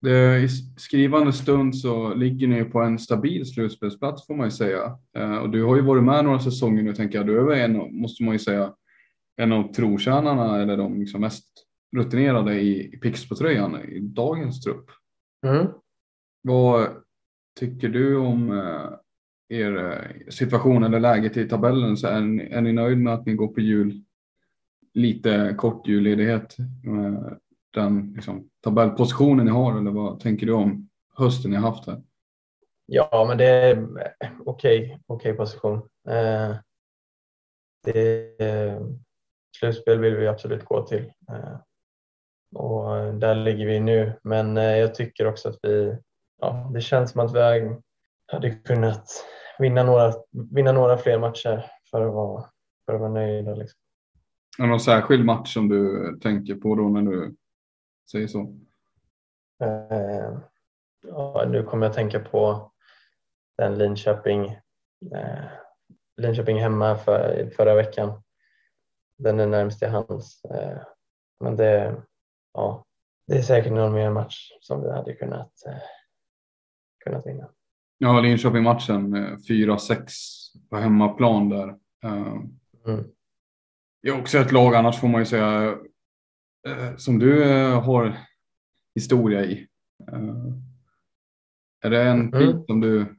Det, 0.00 0.38
I 0.38 0.48
skrivande 0.76 1.32
stund 1.32 1.76
så 1.76 2.14
ligger 2.14 2.48
ni 2.48 2.64
på 2.64 2.80
en 2.80 2.98
stabil 2.98 3.46
slutspelsplats 3.46 4.26
får 4.26 4.34
man 4.34 4.46
ju 4.46 4.50
säga. 4.50 4.98
Eh, 5.16 5.36
och 5.36 5.50
du 5.50 5.64
har 5.64 5.76
ju 5.76 5.82
varit 5.82 6.04
med 6.04 6.24
några 6.24 6.38
säsonger 6.38 6.82
nu 6.82 6.94
tänker 6.94 7.18
jag. 7.18 7.26
Du 7.26 7.52
är 7.54 7.64
en, 7.64 8.00
måste 8.00 8.22
man 8.22 8.32
ju 8.32 8.38
säga, 8.38 8.74
en 9.36 9.52
av 9.52 9.72
trotjänarna 9.72 10.62
eller 10.62 10.76
de 10.76 11.00
liksom 11.00 11.20
mest 11.20 11.48
rutinerade 11.96 12.60
i, 12.60 12.94
i 12.94 12.96
Pixbo-tröjan 12.96 13.84
i 13.84 14.00
dagens 14.00 14.60
trupp. 14.60 14.90
Mm. 15.46 15.66
Vad 16.42 16.88
tycker 17.60 17.88
du 17.88 18.16
om 18.16 18.50
eh, 18.50 18.90
er 19.58 19.76
eh, 19.76 20.30
situation 20.30 20.84
eller 20.84 21.00
läget 21.00 21.36
i 21.36 21.48
tabellen 21.48 21.96
så 21.96 22.06
är 22.06 22.20
ni, 22.20 22.42
är 22.42 22.60
ni 22.60 22.72
nöjd 22.72 22.98
med 22.98 23.14
att 23.14 23.26
ni 23.26 23.34
går 23.34 23.48
på 23.48 23.60
jul, 23.60 24.04
lite 24.94 25.54
kort 25.58 25.88
julledighet 25.88 26.56
med 26.84 27.38
den 27.70 28.12
liksom, 28.14 28.50
tabellpositionen 28.60 29.44
ni 29.44 29.52
har 29.52 29.78
eller 29.78 29.90
vad 29.90 30.20
tänker 30.20 30.46
du 30.46 30.52
om 30.52 30.88
hösten 31.14 31.50
ni 31.50 31.56
haft 31.56 31.86
här? 31.86 32.02
Ja, 32.86 33.24
men 33.28 33.38
det 33.38 33.46
är 33.46 33.88
okej, 34.46 34.84
okay, 34.84 34.98
okay 35.06 35.32
position. 35.32 35.78
Eh, 36.08 36.56
det, 37.84 38.40
eh, 38.40 38.82
slutspel 39.56 39.98
vill 39.98 40.16
vi 40.16 40.28
absolut 40.28 40.64
gå 40.64 40.86
till 40.86 41.12
eh, 41.28 41.56
och 42.54 43.14
där 43.14 43.34
ligger 43.34 43.66
vi 43.66 43.80
nu. 43.80 44.12
Men 44.22 44.56
eh, 44.56 44.76
jag 44.76 44.94
tycker 44.94 45.26
också 45.26 45.48
att 45.48 45.58
vi, 45.62 45.96
ja, 46.40 46.70
det 46.74 46.80
känns 46.80 47.10
som 47.10 47.20
att 47.20 47.34
vi 47.34 47.40
hade 48.32 48.50
kunnat 48.50 49.08
vinna 49.58 49.82
några, 49.82 50.12
vinna 50.30 50.72
några 50.72 50.98
fler 50.98 51.18
matcher 51.18 51.64
för 51.90 52.06
att 52.06 52.14
vara, 52.14 52.44
för 52.86 52.94
att 52.94 53.00
vara 53.00 53.10
nöjda. 53.10 53.54
Liksom. 53.54 53.78
Är 54.58 54.62
det 54.62 54.68
någon 54.68 54.80
särskild 54.80 55.24
match 55.24 55.54
som 55.54 55.68
du 55.68 56.12
tänker 56.22 56.54
på 56.54 56.74
då 56.74 56.82
när 56.82 57.02
du 57.02 57.36
säger 58.10 58.28
så? 58.28 58.40
Eh, 59.62 60.38
ja, 61.06 61.44
nu 61.48 61.62
kommer 61.62 61.86
jag 61.86 61.94
tänka 61.94 62.20
på 62.20 62.72
den 63.58 63.78
Linköping, 63.78 64.44
eh, 65.14 65.44
Linköping 66.16 66.60
hemma 66.60 66.96
för, 66.96 67.50
förra 67.56 67.74
veckan. 67.74 68.22
Den 69.18 69.40
är 69.40 69.46
närmast 69.46 69.78
till 69.78 69.88
hands. 69.88 70.44
Eh, 70.44 70.78
men 71.40 71.56
det, 71.56 72.02
ja, 72.54 72.84
det 73.26 73.34
är 73.34 73.42
säkert 73.42 73.72
någon 73.72 73.92
mer 73.92 74.10
match 74.10 74.50
som 74.60 74.82
vi 74.82 74.90
hade 74.90 75.14
kunnat, 75.14 75.52
eh, 75.66 75.82
kunnat 77.04 77.26
vinna. 77.26 77.48
Ja, 77.98 78.20
Linköping-matchen 78.20 79.14
4-6 79.48 80.06
på 80.70 80.76
hemmaplan 80.76 81.48
där. 81.48 81.68
Eh, 82.04 82.42
mm. 82.86 83.04
Det 84.02 84.08
är 84.08 84.20
också 84.20 84.38
ett 84.38 84.52
lag 84.52 84.74
annars 84.74 85.00
får 85.00 85.08
man 85.08 85.20
ju 85.20 85.24
säga 85.24 85.78
eh, 86.68 86.96
som 86.96 87.18
du 87.18 87.44
eh, 87.44 87.82
har 87.82 88.18
historia 88.94 89.44
i. 89.44 89.68
Är 91.84 91.90
det 91.90 92.02
en 92.02 92.20
mm. 92.20 92.32
tid 92.32 92.64
som 92.66 92.80
du 92.80 93.18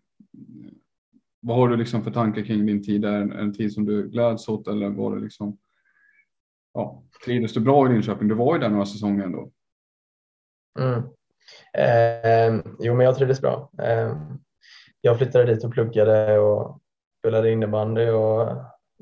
vad 1.45 1.57
har 1.57 1.69
du 1.69 1.77
liksom 1.77 2.03
för 2.03 2.11
tankar 2.11 2.41
kring 2.41 2.65
din 2.65 2.83
tid? 2.83 3.05
Är 3.05 3.25
det 3.25 3.35
en 3.35 3.53
tid 3.53 3.73
som 3.73 3.85
du 3.85 4.09
gläds 4.09 4.47
åt 4.47 4.67
eller 4.67 4.89
var 4.89 5.15
det 5.15 5.21
liksom? 5.21 5.57
Ja, 6.73 7.03
trivdes 7.25 7.53
du 7.53 7.59
bra 7.59 7.85
i 7.85 7.93
Linköping? 7.93 8.27
Du 8.27 8.35
var 8.35 8.53
ju 8.53 8.61
där 8.61 8.69
några 8.69 8.85
säsonger 8.85 9.23
ändå. 9.23 9.51
Mm. 10.79 11.03
Eh, 11.73 12.63
jo, 12.79 12.93
men 12.93 13.05
jag 13.05 13.17
trivdes 13.17 13.41
bra. 13.41 13.69
Eh, 13.79 14.17
jag 15.01 15.17
flyttade 15.17 15.45
dit 15.45 15.63
och 15.63 15.71
pluggade 15.71 16.39
och 16.39 16.79
spelade 17.19 17.51
innebandy 17.51 18.09
och 18.09 18.41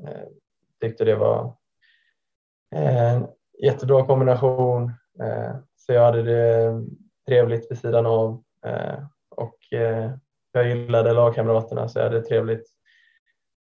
eh, 0.07 0.27
tyckte 0.81 1.05
det 1.05 1.15
var 1.15 1.55
en 2.75 3.27
jättebra 3.63 4.05
kombination. 4.05 4.83
Eh, 5.23 5.55
så 5.75 5.93
jag 5.93 6.05
hade 6.05 6.23
det 6.23 6.81
trevligt 7.27 7.71
vid 7.71 7.79
sidan 7.79 8.05
av 8.05 8.43
eh, 8.65 8.99
och 9.29 9.73
eh, 9.73 10.11
jag 10.51 10.67
gillade 10.67 11.13
lagkamraterna 11.13 11.87
så 11.87 11.99
jag 11.99 12.03
hade 12.03 12.21
trevligt, 12.21 12.67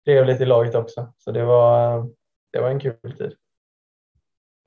trevligt 0.06 0.42
i 0.42 0.46
laget 0.46 0.76
också. 0.76 1.14
Så 1.18 1.32
det 1.32 1.46
var, 1.46 2.10
det 2.54 2.62
var 2.62 2.70
en 2.70 2.80
kul 2.80 3.18
tid. 3.18 3.36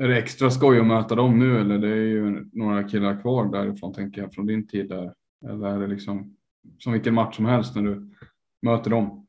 Är 0.02 0.08
det 0.08 0.18
extra 0.18 0.50
skoj 0.50 0.80
att 0.80 0.86
möta 0.86 1.14
dem 1.14 1.38
nu 1.38 1.60
eller 1.60 1.78
det 1.78 1.88
är 1.88 2.06
ju 2.06 2.48
några 2.52 2.84
killar 2.84 3.20
kvar 3.20 3.44
därifrån 3.44 3.94
tänker 3.94 4.20
jag 4.20 4.34
från 4.34 4.46
din 4.46 4.68
tid 4.68 4.88
där. 4.88 5.14
Eller 5.48 5.68
är 5.68 5.78
det 5.78 5.86
liksom 5.86 6.36
som 6.78 6.92
vilken 6.92 7.14
match 7.14 7.36
som 7.36 7.46
helst 7.46 7.74
när 7.74 7.82
du 7.82 8.14
möter 8.62 8.90
dem? 8.90 9.26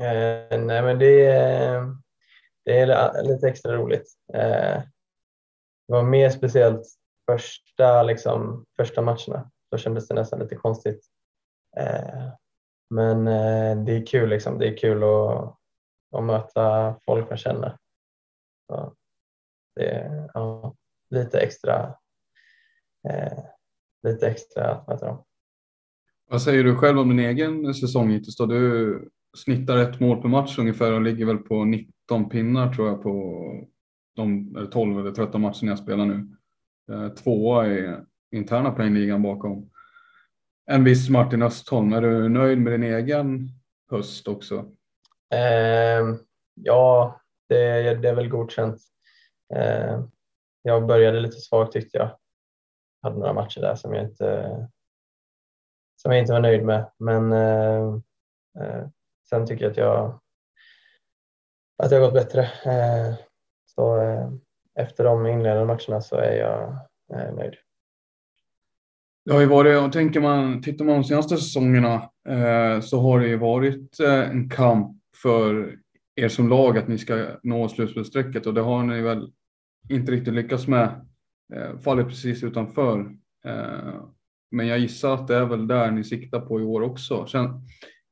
Eh, 0.00 0.60
nej 0.60 0.82
men 0.82 0.98
det, 0.98 1.26
det 2.64 2.78
är 2.80 3.22
lite 3.22 3.48
extra 3.48 3.76
roligt. 3.76 4.12
Eh, 4.34 4.82
det 5.88 5.92
var 5.92 6.02
mer 6.02 6.30
speciellt 6.30 6.86
första, 7.30 8.02
liksom, 8.02 8.64
första 8.76 9.02
matcherna. 9.02 9.50
Då 9.70 9.78
kändes 9.78 10.08
det 10.08 10.14
nästan 10.14 10.38
lite 10.38 10.56
konstigt. 10.56 11.06
Eh, 11.76 12.28
men 12.90 13.26
eh, 13.26 13.84
det 13.84 13.92
är 13.92 14.06
kul 14.06 14.28
liksom. 14.28 14.58
Det 14.58 14.68
är 14.68 14.76
kul 14.76 15.02
att, 15.02 15.56
att 16.16 16.24
möta 16.24 16.94
folk 17.04 17.28
man 17.28 17.38
känner. 17.38 17.76
Så 18.66 18.94
det 19.74 19.90
är 19.90 20.30
ja, 20.34 20.74
lite 21.10 21.40
extra 21.40 21.94
eh, 23.08 23.38
lite 24.02 24.28
extra 24.28 24.70
att 24.70 24.88
möta 24.88 25.06
dem. 25.06 25.24
Vad 26.30 26.42
säger 26.42 26.64
du 26.64 26.76
själv 26.76 26.98
om 26.98 27.08
din 27.08 27.18
egen 27.18 27.74
säsong 27.74 28.10
hittills? 28.10 28.36
Då? 28.36 28.46
Du 28.46 29.10
snittar 29.36 29.76
ett 29.76 30.00
mål 30.00 30.22
per 30.22 30.28
match 30.28 30.58
ungefär 30.58 30.92
och 30.92 31.00
ligger 31.00 31.26
väl 31.26 31.38
på 31.38 31.64
19 31.64 32.28
pinnar 32.28 32.72
tror 32.72 32.88
jag 32.88 33.02
på 33.02 33.42
de 34.16 34.54
12 34.72 34.98
eller 34.98 35.10
13 35.10 35.40
matcherna 35.40 35.56
jag 35.62 35.78
spelar 35.78 36.04
nu. 36.04 36.36
Eh, 36.92 37.08
tvåa 37.08 37.68
i 37.68 37.96
interna 38.32 38.70
poängligan 38.70 39.22
bakom 39.22 39.70
en 40.66 40.84
viss 40.84 41.08
Martin 41.08 41.42
Östholm. 41.42 41.92
Är 41.92 42.00
du 42.00 42.28
nöjd 42.28 42.58
med 42.58 42.72
din 42.72 42.82
egen 42.82 43.48
höst 43.90 44.28
också? 44.28 44.72
Eh, 45.34 46.16
ja, 46.54 47.20
det, 47.48 47.94
det, 47.94 48.08
är 48.08 48.14
väl 48.14 48.28
godkänt. 48.28 48.80
Eh, 49.54 50.00
jag 50.62 50.86
började 50.86 51.20
lite 51.20 51.40
svagt 51.40 51.72
tyckte 51.72 51.98
jag. 51.98 52.18
Hade 53.02 53.18
några 53.18 53.32
matcher 53.32 53.60
där 53.60 53.74
som 53.74 53.94
jag 53.94 54.04
inte, 54.04 54.68
som 55.96 56.12
jag 56.12 56.20
inte 56.20 56.32
var 56.32 56.40
nöjd 56.40 56.64
med. 56.64 56.90
Men 56.98 57.32
eh, 57.32 57.82
eh 58.60 58.86
sen 59.28 59.46
tycker 59.46 59.64
jag 59.64 59.70
att 59.70 59.76
jag 59.76 60.20
att 61.82 61.90
det 61.90 61.96
har 61.96 62.00
gått 62.00 62.14
bättre. 62.14 62.42
Eh, 62.42 63.14
så 63.66 64.02
eh, 64.02 64.28
efter 64.78 65.04
de 65.04 65.26
inledande 65.26 65.64
matcherna 65.64 66.00
så 66.00 66.16
är 66.16 66.32
jag 66.32 66.68
eh, 67.14 67.34
nöjd. 67.34 67.54
Det 69.24 69.32
har 69.32 69.40
ju 69.40 69.46
varit, 69.46 69.82
och 69.82 69.92
tänker 69.92 70.20
man, 70.20 70.62
tittar 70.62 70.84
man 70.84 70.94
de 70.94 71.04
senaste 71.04 71.36
säsongerna 71.36 71.94
eh, 72.28 72.80
så 72.80 73.00
har 73.00 73.20
det 73.20 73.26
ju 73.26 73.36
varit 73.36 74.00
eh, 74.00 74.30
en 74.30 74.50
kamp 74.50 74.96
för 75.22 75.76
er 76.16 76.28
som 76.28 76.48
lag 76.48 76.78
att 76.78 76.88
ni 76.88 76.98
ska 76.98 77.26
nå 77.42 77.68
slutspelsstrecket 77.68 78.46
och 78.46 78.54
det 78.54 78.60
har 78.60 78.82
ni 78.82 79.02
väl 79.02 79.32
inte 79.88 80.12
riktigt 80.12 80.34
lyckats 80.34 80.66
med. 80.66 81.06
Eh, 81.54 81.78
fallit 81.78 82.08
precis 82.08 82.44
utanför. 82.44 83.16
Eh, 83.46 84.04
men 84.50 84.66
jag 84.66 84.78
gissar 84.78 85.14
att 85.14 85.28
det 85.28 85.36
är 85.36 85.44
väl 85.44 85.66
där 85.66 85.90
ni 85.90 86.04
siktar 86.04 86.40
på 86.40 86.60
i 86.60 86.64
år 86.64 86.80
också. 86.80 87.26
Sen, 87.26 87.60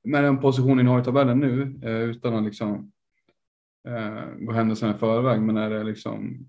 med 0.05 0.25
den 0.25 0.41
positionen 0.41 0.85
ni 0.85 0.91
har 0.91 1.01
i 1.01 1.05
tabellen 1.05 1.41
nu, 1.41 1.81
eh, 1.83 2.03
utan 2.03 2.35
att 2.35 2.45
liksom 2.45 2.93
eh, 3.89 4.25
gå 4.39 4.53
händelserna 4.53 4.95
i 4.95 4.99
förväg, 4.99 5.41
men 5.41 5.57
är 5.57 5.71
det 5.71 5.85
liksom 5.85 6.49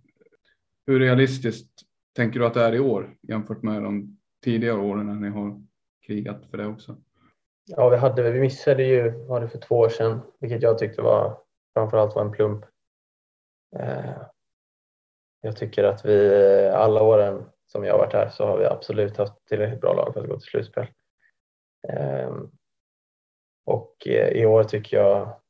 hur 0.87 0.99
realistiskt 0.99 1.71
tänker 2.15 2.39
du 2.39 2.45
att 2.45 2.53
det 2.53 2.63
är 2.63 2.75
i 2.75 2.79
år 2.79 3.15
jämfört 3.21 3.63
med 3.63 3.83
de 3.83 4.17
tidigare 4.43 4.79
åren 4.79 5.07
när 5.07 5.15
ni 5.15 5.29
har 5.29 5.61
krigat 6.07 6.45
för 6.51 6.57
det 6.57 6.67
också? 6.67 6.97
Ja, 7.67 7.89
vi, 7.89 7.97
hade, 7.97 8.31
vi 8.31 8.39
missade 8.39 8.83
ju, 8.83 9.11
var 9.11 9.41
det 9.41 9.47
för 9.47 9.57
två 9.57 9.75
år 9.75 9.89
sedan, 9.89 10.19
vilket 10.39 10.61
jag 10.61 10.77
tyckte 10.77 11.01
var 11.01 11.44
framförallt 11.75 12.15
var 12.15 12.21
en 12.21 12.31
plump. 12.31 12.65
Eh, 13.75 14.21
jag 15.41 15.55
tycker 15.57 15.83
att 15.83 16.05
vi 16.05 16.69
alla 16.73 17.01
åren 17.01 17.49
som 17.65 17.83
jag 17.83 17.93
har 17.93 17.99
varit 17.99 18.13
här 18.13 18.29
så 18.29 18.45
har 18.45 18.57
vi 18.57 18.65
absolut 18.65 19.17
haft 19.17 19.45
tillräckligt 19.45 19.81
bra 19.81 19.93
lag 19.93 20.13
för 20.13 20.21
att 20.21 20.27
gå 20.27 20.39
till 20.39 20.49
slutspel. 20.49 20.87
Eh, 21.87 22.35
och 23.65 24.07
eh, 24.07 24.29
i 24.29 24.45
år 24.45 24.63
tycker 24.63 24.97
jag 24.97 25.41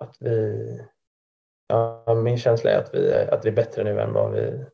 att 0.00 0.16
vi, 0.20 0.80
ja, 1.66 2.14
min 2.24 2.38
känsla 2.38 2.70
är 2.70 2.78
att 2.78 2.94
vi, 2.94 3.14
att 3.14 3.44
vi 3.44 3.48
är 3.48 3.54
bättre 3.54 3.84
nu 3.84 4.00
än 4.00 4.12
vad 4.12 4.32
vi, 4.32 4.66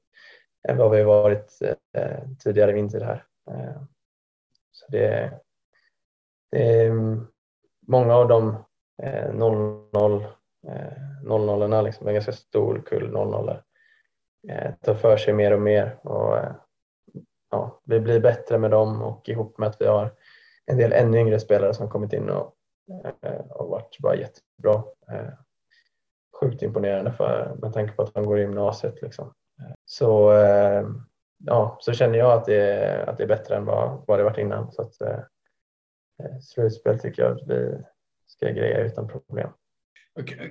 än 0.69 0.77
vad 0.77 0.91
vi 0.91 1.03
varit 1.03 1.59
eh, 1.93 2.29
tidigare 2.39 2.73
vinter 2.73 3.01
här. 3.01 3.25
Så 4.71 4.87
det, 4.89 5.41
det 6.51 6.81
är 6.81 6.91
mm, 6.91 7.27
många 7.87 8.15
av 8.15 8.29
de 8.29 8.65
Eh, 9.03 9.31
0-0 9.31 10.25
0-0 11.25 11.73
eh, 11.75 11.83
liksom 11.83 12.09
en 12.09 12.15
ganska 12.15 12.33
stor 12.33 12.83
kull 12.87 13.13
0-0 13.17 13.63
Eh, 14.49 14.75
tar 14.75 14.95
för 14.95 15.17
sig 15.17 15.35
mer 15.35 15.53
och 15.53 15.61
mer. 15.61 15.99
Och, 16.03 16.39
eh, 16.39 16.53
ja, 17.51 17.81
vi 17.85 18.01
blir 18.01 18.21
bättre 18.21 18.59
med 18.59 18.71
dem 18.71 19.03
och 19.03 19.29
ihop 19.29 19.59
med 19.59 19.69
att 19.69 19.81
vi 19.81 19.87
har 19.87 20.15
en 20.67 20.77
del 20.77 20.93
ännu 20.93 21.19
yngre 21.19 21.41
spelare 21.41 21.75
som 21.75 21.91
kommit 21.91 22.13
in 22.13 22.31
och, 22.31 22.55
och 23.51 23.69
varit 23.69 23.99
bara 23.99 24.17
jättebra. 24.17 24.85
Sjukt 26.41 26.63
imponerande 26.63 27.13
för, 27.13 27.57
med 27.59 27.73
tanke 27.73 27.93
på 27.93 28.03
att 28.03 28.15
de 28.15 28.27
går 28.27 28.39
i 28.39 28.43
gymnasiet. 28.43 29.03
Liksom. 29.03 29.35
Så, 29.85 30.33
ja, 31.39 31.79
så 31.81 31.93
känner 31.93 32.19
jag 32.19 32.33
att 32.33 32.47
det, 32.47 32.63
är, 32.63 33.07
att 33.07 33.17
det 33.17 33.23
är 33.23 33.29
bättre 33.29 33.57
än 33.57 33.65
vad, 33.65 34.05
vad 34.07 34.19
det 34.19 34.25
varit 34.25 34.39
innan. 34.39 34.73
Så 34.73 34.83
att, 34.83 34.95
slutspel 36.43 36.99
tycker 36.99 37.23
jag 37.23 37.33
att 37.33 37.49
vi 37.49 37.85
ska 38.39 38.53
greja 38.53 38.85
utan 38.85 39.09
problem. 39.09 39.51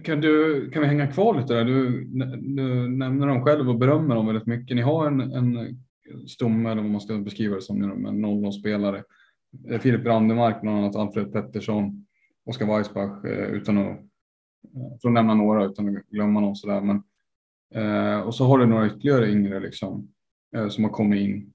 Kan, 0.04 0.22
du, 0.22 0.70
kan 0.72 0.82
vi 0.82 0.88
hänga 0.88 1.08
kvar 1.08 1.40
lite 1.40 1.54
där? 1.54 1.66
Du, 1.66 2.04
du 2.56 2.88
nämner 2.88 3.28
dem 3.28 3.44
själv 3.44 3.70
och 3.70 3.78
berömmer 3.78 4.16
dem 4.16 4.28
väldigt 4.28 4.48
mycket. 4.48 4.76
Ni 4.76 4.82
har 4.82 5.08
en, 5.08 5.22
en 5.22 5.78
stomme, 6.28 6.72
eller 6.72 6.82
vad 6.82 6.92
man 6.92 7.02
ska 7.02 7.18
beskriva 7.18 7.56
det 7.56 7.62
som, 7.62 7.84
en 7.84 8.26
0-0-spelare. 8.26 9.04
Filip 9.80 10.04
Brandemark, 10.04 10.62
bland 10.62 10.78
annat 10.78 10.96
Alfred 10.96 11.34
Pettersson, 11.34 12.06
Oskar 12.46 12.66
Weissbach, 12.66 13.26
eh, 13.26 13.50
utan 13.50 13.78
att, 13.78 13.88
eh, 13.88 13.98
för 15.02 15.08
att 15.10 15.14
nämna 15.14 15.34
några 15.34 15.66
utan 15.66 15.98
att 15.98 16.08
glömma 16.08 16.40
någon 16.40 16.56
sådär. 16.56 16.82
Men, 16.82 17.04
eh, 17.76 18.20
och 18.20 18.36
så 18.36 18.46
har 18.46 18.58
du 18.58 18.66
några 18.66 18.88
ytterligare 18.88 19.32
yngre 19.32 19.60
liksom, 19.60 20.14
som 20.70 20.84
har 20.84 20.92
kommit 20.92 21.22
in 21.22 21.54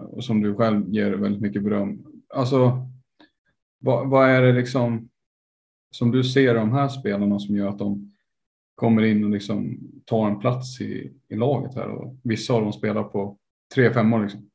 och 0.00 0.24
som 0.24 0.42
du 0.42 0.54
själv 0.54 0.88
ger 0.88 1.12
väldigt 1.12 1.42
mycket 1.42 1.62
beröm. 1.62 2.04
Alltså, 2.34 2.87
vad, 3.78 4.10
vad 4.10 4.30
är 4.30 4.42
det 4.42 4.52
liksom? 4.52 5.08
som 5.90 6.10
du 6.10 6.24
ser 6.24 6.54
de 6.54 6.72
här 6.72 6.88
spelarna 6.88 7.38
som 7.38 7.56
gör 7.56 7.68
att 7.68 7.78
de 7.78 8.12
kommer 8.74 9.02
in 9.02 9.24
och 9.24 9.30
liksom 9.30 9.78
tar 10.04 10.26
en 10.26 10.40
plats 10.40 10.80
i, 10.80 11.12
i 11.28 11.36
laget 11.36 11.74
här 11.74 11.88
och 11.88 12.14
vissa 12.24 12.54
av 12.54 12.62
dem 12.62 12.72
spelar 12.72 13.02
på 13.02 13.36
tre 13.74 13.92
femmor 13.92 14.22
liksom? 14.22 14.50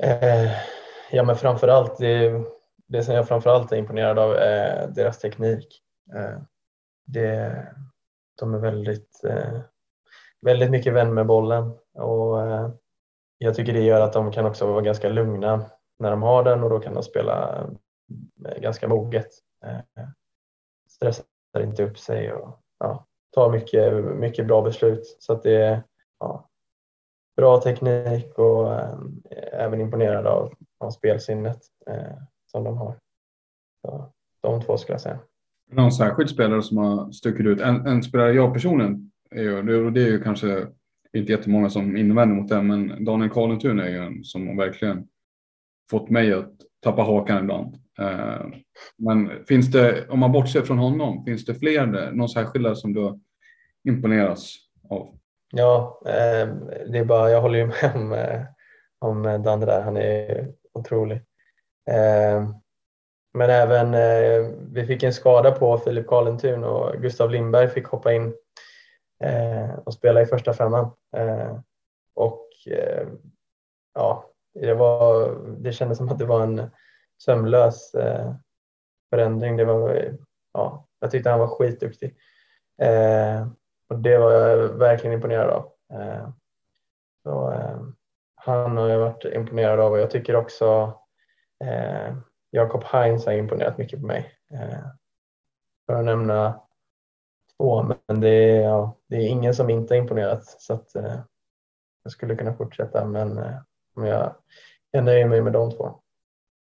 Eh, 0.00 0.50
ja 1.10 1.24
men 1.24 1.36
framförallt 1.36 1.98
det, 1.98 2.44
det 2.88 3.04
som 3.04 3.14
jag 3.14 3.28
framförallt 3.28 3.72
är 3.72 3.76
imponerad 3.76 4.18
av 4.18 4.34
är 4.34 4.88
deras 4.88 5.18
teknik. 5.18 5.80
Eh, 6.14 6.42
det, 7.06 7.66
de 8.38 8.54
är 8.54 8.58
väldigt, 8.58 9.24
eh, 9.24 9.60
väldigt 10.40 10.70
mycket 10.70 10.92
vän 10.92 11.14
med 11.14 11.26
bollen 11.26 11.72
och 11.94 12.42
eh, 12.42 12.70
jag 13.38 13.54
tycker 13.54 13.72
det 13.72 13.82
gör 13.82 14.00
att 14.00 14.12
de 14.12 14.32
kan 14.32 14.46
också 14.46 14.66
vara 14.66 14.80
ganska 14.80 15.08
lugna 15.08 15.64
när 15.98 16.10
de 16.10 16.22
har 16.22 16.44
den 16.44 16.62
och 16.62 16.70
då 16.70 16.80
kan 16.80 16.94
de 16.94 17.02
spela 17.02 17.66
Eh, 18.48 18.60
ganska 18.62 18.88
moget. 18.88 19.28
Eh, 19.64 20.06
stressar 20.88 21.24
inte 21.60 21.84
upp 21.84 21.98
sig 21.98 22.32
och 22.32 22.60
ja, 22.78 23.06
tar 23.30 23.52
mycket, 23.52 24.04
mycket 24.04 24.46
bra 24.46 24.62
beslut. 24.62 25.16
Så 25.18 25.32
att 25.32 25.42
det 25.42 25.62
är 25.62 25.82
ja, 26.20 26.48
bra 27.36 27.60
teknik 27.60 28.38
och 28.38 28.74
äh, 28.74 28.98
även 29.52 29.80
imponerad 29.80 30.26
av, 30.26 30.54
av 30.78 30.90
spelsinnet 30.90 31.60
äh, 31.86 32.18
som 32.46 32.64
de 32.64 32.76
har. 32.76 32.98
Så, 33.80 34.12
de 34.40 34.62
två 34.62 34.76
skulle 34.76 34.94
jag 34.94 35.00
säga. 35.00 35.18
Någon 35.70 35.92
särskild 35.92 36.30
spelare 36.30 36.62
som 36.62 36.76
har 36.76 37.12
stuckit 37.12 37.46
ut? 37.46 37.60
En, 37.60 37.86
en 37.86 38.02
spelare 38.02 38.32
jag 38.32 38.52
personligen, 38.52 39.10
är, 39.30 39.90
det 39.90 40.02
är 40.02 40.06
ju 40.06 40.22
kanske 40.22 40.66
inte 41.12 41.32
jättemånga 41.32 41.70
som 41.70 41.96
invänder 41.96 42.36
mot 42.36 42.48
det, 42.48 42.62
men 42.62 43.04
Daniel 43.04 43.30
Karlentun 43.30 43.80
är 43.80 43.88
ju 43.88 43.98
en 43.98 44.24
som 44.24 44.56
verkligen 44.56 45.08
fått 45.90 46.10
mig 46.10 46.32
att 46.32 46.52
tappa 46.80 47.02
hakan 47.02 47.38
ibland. 47.38 47.83
Eh, 47.98 48.46
men 48.96 49.44
finns 49.44 49.70
det, 49.70 50.08
om 50.08 50.18
man 50.18 50.32
bortser 50.32 50.62
från 50.62 50.78
honom, 50.78 51.24
finns 51.24 51.44
det 51.44 51.54
fler, 51.54 52.12
någon 52.12 52.28
särskilda 52.28 52.74
som 52.74 52.92
du 52.92 53.20
imponeras 53.88 54.56
av? 54.90 55.18
Ja, 55.52 56.00
eh, 56.06 56.48
det 56.86 56.98
är 56.98 57.04
bara, 57.04 57.30
jag 57.30 57.40
håller 57.40 57.58
ju 57.58 57.66
med 57.66 57.92
om, 57.94 58.12
eh, 58.12 58.42
om 58.98 59.22
Danne 59.22 59.66
där, 59.66 59.82
han 59.82 59.96
är 59.96 60.48
otrolig. 60.72 61.22
Men 63.36 63.50
även, 63.50 63.92
vi 64.72 64.86
fick 64.86 65.02
en 65.02 65.12
skada 65.12 65.52
på 65.52 65.78
Filip 65.78 66.06
Karlentun 66.06 66.64
och 66.64 67.02
Gustav 67.02 67.30
Lindberg 67.30 67.68
fick 67.68 67.86
hoppa 67.86 68.12
in 68.12 68.34
och 69.84 69.94
spela 69.94 70.22
i 70.22 70.26
första 70.26 70.52
femman. 70.52 70.90
Och 72.14 72.48
ja, 73.94 74.30
det, 74.54 74.74
var, 74.74 75.36
det 75.58 75.72
kändes 75.72 75.98
som 75.98 76.08
att 76.08 76.18
det 76.18 76.24
var 76.24 76.42
en 76.42 76.70
sömlös 77.18 77.94
eh, 77.94 78.34
förändring. 79.10 79.56
Det 79.56 79.64
var, 79.64 80.12
ja, 80.52 80.86
jag 81.00 81.10
tyckte 81.10 81.30
han 81.30 81.40
var 81.40 81.46
skitduktig. 81.46 82.16
Eh, 82.82 83.46
och 83.88 83.98
det 83.98 84.18
var 84.18 84.32
jag 84.32 84.68
verkligen 84.68 85.14
imponerad 85.14 85.50
av. 85.50 85.72
Eh, 85.92 86.28
så, 87.22 87.52
eh, 87.52 87.80
han 88.34 88.76
har 88.76 88.88
jag 88.88 88.98
varit 88.98 89.24
imponerad 89.24 89.80
av 89.80 89.92
och 89.92 89.98
jag 89.98 90.10
tycker 90.10 90.36
också 90.36 90.98
eh, 91.64 92.16
Jakob 92.50 92.84
Heinz 92.84 93.26
har 93.26 93.32
imponerat 93.32 93.78
mycket 93.78 94.00
på 94.00 94.06
mig. 94.06 94.32
Eh, 94.54 94.86
för 95.86 95.94
att 95.94 96.04
nämna 96.04 96.60
två, 97.56 97.82
men 98.08 98.20
det 98.20 98.28
är, 98.28 98.62
ja, 98.62 98.96
det 99.08 99.16
är 99.16 99.28
ingen 99.28 99.54
som 99.54 99.70
inte 99.70 99.94
har 99.94 99.98
imponerat 99.98 100.44
så 100.44 100.74
att 100.74 100.94
eh, 100.94 101.20
jag 102.02 102.12
skulle 102.12 102.36
kunna 102.36 102.54
fortsätta 102.54 103.04
men 103.04 103.38
eh, 103.38 103.58
jag, 103.94 104.34
jag 104.90 105.04
nöjer 105.04 105.26
mig 105.26 105.42
med 105.42 105.52
de 105.52 105.70
två. 105.70 106.00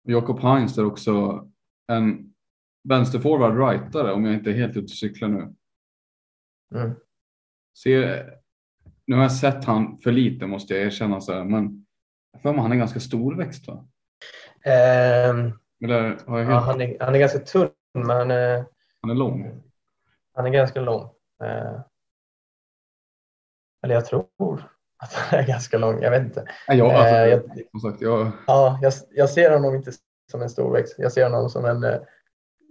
Jakob 0.05 0.39
Heinz 0.39 0.77
är 0.77 0.85
också 0.85 1.47
en 1.87 2.33
vänsterforward 2.83 3.69
rightare 3.69 4.13
om 4.13 4.25
jag 4.25 4.33
inte 4.33 4.49
är 4.49 4.53
helt 4.53 4.77
ute 4.77 4.83
och 4.83 4.89
cyklar 4.89 5.27
nu. 5.27 5.55
Mm. 6.75 6.95
Ser, 7.83 8.33
nu 9.05 9.15
har 9.15 9.23
jag 9.23 9.31
sett 9.31 9.65
han 9.65 9.97
för 9.97 10.11
lite 10.11 10.47
måste 10.47 10.73
jag 10.73 10.83
erkänna, 10.83 11.21
så 11.21 11.33
här, 11.33 11.43
men 11.43 11.85
jag 12.31 12.41
för 12.41 12.51
mig 12.53 12.61
han 12.61 12.71
är 12.71 12.75
ganska 12.75 12.99
storväxt 12.99 13.67
va? 13.67 13.73
Um, 13.73 15.59
Eller, 15.83 16.27
har 16.27 16.39
jag 16.39 16.51
ja, 16.51 16.59
han, 16.59 16.81
är, 16.81 16.97
han 16.99 17.15
är 17.15 17.19
ganska 17.19 17.39
tunn 17.39 17.69
men 17.93 18.09
han 18.09 18.31
är, 18.31 18.65
han 19.01 19.11
är 19.11 19.15
lång. 19.15 19.61
Han 20.33 20.45
är 20.45 20.49
ganska 20.49 20.81
lång. 20.81 21.03
Uh, 21.43 21.81
eller 23.83 23.95
jag 23.95 24.05
tror 24.05 24.74
att 24.97 25.13
han 25.13 25.39
är 25.39 25.47
ganska 25.47 25.77
lång, 25.77 26.01
jag 26.01 26.11
vet 26.11 26.23
inte. 26.23 26.45
Ja, 26.67 26.73
jag, 26.73 26.91
alltså, 26.91 27.15
uh, 27.15 27.21
jag, 27.21 27.41
som 27.71 27.79
sagt, 27.79 28.01
jag... 28.01 28.31
Ja, 28.47 28.79
jag, 28.81 28.93
jag 29.11 29.29
ser 29.29 29.51
honom 29.51 29.75
inte 29.75 29.91
som 30.31 30.41
en 30.41 30.49
storväxt. 30.49 30.95
Jag 30.97 31.11
ser 31.11 31.29
honom 31.29 31.49
som 31.49 31.65
en, 31.65 31.83
en 31.83 32.01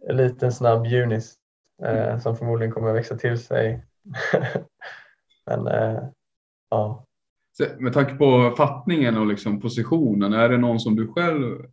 eh, 0.08 0.16
liten 0.16 0.52
snabb 0.52 0.87
junis 0.87 1.34
mm. 1.82 2.20
som 2.20 2.37
förmodligen 2.37 2.72
kommer 2.72 2.88
att 2.88 2.96
växa 2.96 3.16
till 3.16 3.38
sig 3.38 3.84
Men 5.46 5.66
eh, 5.66 6.02
ja. 6.70 7.06
Med 7.78 7.92
tanke 7.92 8.14
på 8.14 8.54
fattningen 8.56 9.18
och 9.18 9.26
liksom 9.26 9.60
positionen, 9.60 10.32
är 10.32 10.48
det 10.48 10.58
någon 10.58 10.80
som 10.80 10.96
du 10.96 11.08
själv 11.08 11.66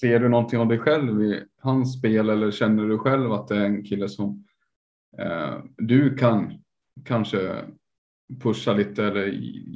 Ser 0.00 0.18
du 0.18 0.28
någonting 0.28 0.58
av 0.58 0.68
dig 0.68 0.78
själv 0.78 1.22
i 1.22 1.44
hans 1.60 1.98
spel 1.98 2.30
eller 2.30 2.50
känner 2.50 2.84
du 2.84 2.98
själv 2.98 3.32
att 3.32 3.48
det 3.48 3.56
är 3.56 3.64
en 3.64 3.84
kille 3.84 4.08
som 4.08 4.44
eh, 5.18 5.54
du 5.76 6.16
kan 6.16 6.62
kanske 7.04 7.64
pusha 8.42 8.72
lite 8.72 9.04
eller 9.04 9.26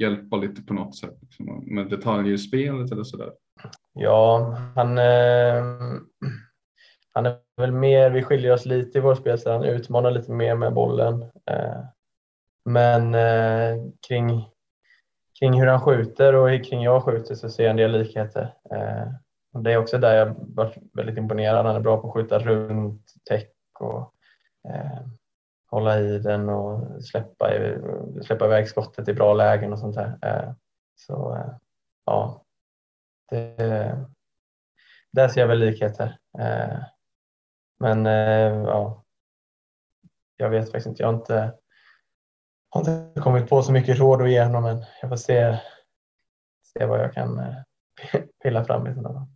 hjälpa 0.01 0.37
lite 0.37 0.63
på 0.63 0.75
något 0.75 0.97
sätt 0.97 1.19
liksom, 1.21 1.65
med 1.75 1.91
detaljer 1.91 2.35
i 2.35 2.39
spelet 2.39 2.93
eller 2.93 3.05
sådär? 3.05 3.33
Ja, 3.93 4.57
han, 4.75 4.99
eh, 4.99 5.65
han 7.13 7.27
är 7.27 7.37
väl 7.57 7.73
mer, 7.73 8.11
vi 8.11 8.23
skiljer 8.23 8.53
oss 8.53 8.67
lite 8.67 8.99
i 8.99 9.01
vår 9.01 9.15
spelstil, 9.15 9.53
han 9.53 9.65
utmanar 9.65 10.11
lite 10.11 10.33
mer 10.33 10.55
med 10.55 10.75
bollen. 10.75 11.23
Eh, 11.23 11.85
men 12.65 13.15
eh, 13.15 13.77
kring, 14.09 14.49
kring 15.39 15.61
hur 15.61 15.67
han 15.67 15.81
skjuter 15.81 16.35
och 16.35 16.65
kring 16.65 16.83
jag 16.83 17.03
skjuter 17.03 17.35
så 17.35 17.51
ser 17.51 17.63
jag 17.63 17.71
en 17.71 17.77
del 17.77 17.93
likheter. 17.93 18.55
Eh, 18.71 19.09
och 19.53 19.63
det 19.63 19.73
är 19.73 19.77
också 19.77 19.99
där 19.99 20.15
jag 20.15 20.35
varit 20.39 20.77
väldigt 20.93 21.19
imponerad. 21.19 21.67
Han 21.67 21.77
är 21.77 21.81
bra 21.81 22.01
på 22.01 22.09
att 22.09 22.15
skjuta 22.15 22.39
runt 22.39 23.13
täck 23.29 23.53
och 23.81 24.15
eh, 24.69 25.03
hålla 25.73 26.01
i 26.01 26.19
den 26.19 26.49
och 26.49 27.05
släppa, 27.05 27.51
släppa 28.23 28.47
iväg 28.47 28.69
skottet 28.69 29.09
i 29.09 29.15
bra 29.15 29.35
lägen 29.35 29.73
och 29.73 29.79
sånt 29.79 29.95
där. 29.95 30.19
Eh, 30.23 30.53
så 30.95 31.37
eh, 31.37 31.57
ja, 32.05 32.45
det, 33.31 34.07
där 35.13 35.29
ser 35.29 35.41
jag 35.41 35.49
väl 35.49 35.59
likheter. 35.59 36.19
Eh, 36.39 36.79
men 37.81 38.05
ja, 38.65 39.05
jag 40.37 40.51
vet 40.51 40.65
faktiskt 40.65 40.87
inte. 40.87 41.03
Jag 41.03 41.09
har 41.09 41.15
inte 41.15 41.55
har 42.69 42.81
inte 42.81 43.21
kommit 43.21 43.49
på 43.49 43.63
så 43.63 43.73
mycket 43.73 43.99
råd 43.99 44.23
att 44.23 44.31
ge 44.31 44.43
honom 44.43 44.65
än. 44.65 44.85
Jag 45.01 45.11
får 45.11 45.17
se, 45.17 45.59
se 46.63 46.87
vad 46.87 47.01
jag 47.01 47.13
kan 47.15 47.55
pilla 48.43 48.65
fram 48.65 48.87
i 48.87 48.95
så 48.95 49.03
fall. 49.03 49.27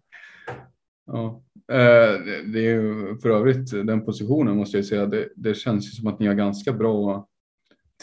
Ja, 1.06 1.42
eh, 1.72 2.20
det 2.52 2.58
är 2.58 2.74
ju 2.74 3.18
för 3.22 3.30
övrigt 3.30 3.70
den 3.70 4.04
positionen 4.04 4.56
måste 4.56 4.76
jag 4.76 4.84
säga. 4.84 5.06
Det, 5.06 5.28
det 5.36 5.54
känns 5.54 5.86
ju 5.86 5.90
som 5.90 6.06
att 6.06 6.18
ni 6.18 6.26
har 6.26 6.34
ganska 6.34 6.72
bra 6.72 7.28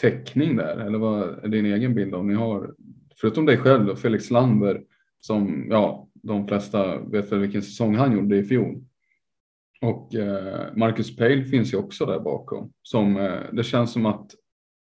täckning 0.00 0.56
där. 0.56 0.76
Eller 0.76 0.98
vad 0.98 1.44
är 1.44 1.48
din 1.48 1.66
egen 1.66 1.94
bild 1.94 2.14
om 2.14 2.28
ni 2.28 2.34
har? 2.34 2.74
Förutom 3.20 3.46
dig 3.46 3.58
själv 3.58 3.88
och 3.88 3.98
Felix 3.98 4.30
Lander 4.30 4.82
som 5.20 5.66
ja, 5.70 6.08
de 6.14 6.48
flesta 6.48 6.98
vet 6.98 7.32
väl 7.32 7.38
vilken 7.38 7.62
säsong 7.62 7.94
han 7.94 8.12
gjorde 8.12 8.36
i 8.36 8.44
fjol. 8.44 8.84
Och 9.80 10.14
eh, 10.14 10.76
Marcus 10.76 11.16
Pale 11.16 11.44
finns 11.44 11.72
ju 11.72 11.78
också 11.78 12.06
där 12.06 12.20
bakom. 12.20 12.72
Som, 12.82 13.16
eh, 13.16 13.40
det 13.52 13.64
känns 13.64 13.92
som 13.92 14.06
att 14.06 14.30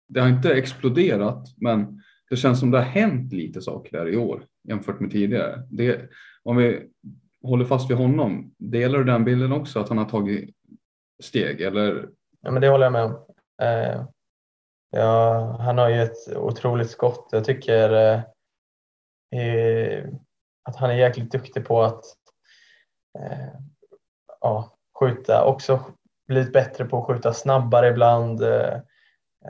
det 0.08 0.20
har 0.20 0.30
inte 0.30 0.54
exploderat, 0.54 1.48
men 1.58 2.02
det 2.30 2.36
känns 2.36 2.60
som 2.60 2.72
det 2.72 2.78
har 2.78 2.86
hänt 2.86 3.34
lite 3.34 3.62
saker 3.62 3.98
där 3.98 4.10
i 4.10 4.18
år 4.18 4.46
jämfört 4.68 5.00
med 5.00 5.12
tidigare. 5.12 5.64
Det, 5.70 6.10
om 6.44 6.58
vi 6.58 6.80
håller 7.44 7.66
fast 7.66 7.90
vid 7.90 7.98
honom, 7.98 8.56
delar 8.58 8.98
du 9.00 9.04
den 9.04 9.26
bilden 9.26 9.52
också 9.52 9.80
att 9.80 9.90
han 9.90 9.98
har 9.98 10.06
tagit 10.06 10.56
steg 11.24 11.62
eller? 11.62 12.10
Ja, 12.42 12.52
men 12.52 12.62
det 12.62 12.70
håller 12.70 12.86
jag 12.86 12.94
med 12.94 13.04
om. 13.04 13.26
Eh, 13.62 14.06
ja, 14.92 15.58
han 15.60 15.78
har 15.78 15.90
ju 15.90 16.02
ett 16.02 16.36
otroligt 16.36 16.90
skott. 16.90 17.30
Jag 17.32 17.46
tycker 17.46 17.94
eh, 19.36 20.06
att 20.64 20.76
han 20.76 20.90
är 20.90 20.96
jäkligt 20.96 21.32
duktig 21.32 21.66
på 21.66 21.82
att 21.82 22.04
eh, 23.20 23.54
ja, 24.42 24.78
skjuta, 25.00 25.46
också 25.46 25.80
blivit 26.28 26.54
bättre 26.54 26.86
på 26.86 26.98
att 26.98 27.08
skjuta 27.08 27.34
snabbare 27.34 27.90
ibland. 27.90 28.44
Eh, 28.44 28.80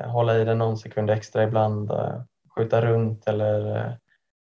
hålla 0.06 0.38
i 0.38 0.46
den 0.46 0.58
någon 0.58 0.78
sekund 0.78 1.10
extra 1.10 1.44
ibland, 1.44 1.92
eh, 1.92 2.22
skjuta 2.56 2.82
runt 2.82 3.28
eller 3.28 3.78
eh, 3.78 3.94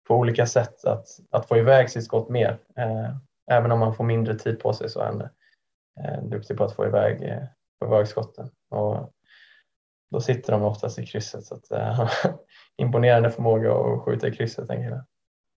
på 0.09 0.14
olika 0.14 0.46
sätt 0.46 0.85
att, 0.85 1.07
att 1.31 1.48
få 1.48 1.57
iväg 1.57 1.90
sitt 1.90 2.05
skott 2.05 2.28
mer. 2.28 2.59
Eh, 2.76 3.16
Även 3.50 3.72
om 3.72 3.78
man 3.78 3.94
får 3.94 4.05
mindre 4.05 4.35
tid 4.35 4.61
på 4.61 4.72
sig 4.72 4.90
så 4.90 5.00
är 5.00 5.05
han 5.07 6.31
duktig 6.31 6.57
på 6.57 6.64
att 6.64 6.76
få 6.76 6.87
iväg, 6.87 7.22
eh, 7.22 7.42
få 7.78 7.87
iväg 7.87 8.09
skotten. 8.09 8.50
Och 8.70 9.12
då 10.11 10.20
sitter 10.20 10.52
de 10.52 10.62
oftast 10.62 10.98
i 10.98 11.07
krysset 11.07 11.44
så 11.44 11.55
att 11.55 11.70
eh, 11.70 12.11
imponerande 12.76 13.31
förmåga 13.31 13.72
att 13.72 14.02
skjuta 14.02 14.28
i 14.28 14.33
krysset 14.33 14.68
tänker 14.68 14.90
jag. 14.90 15.05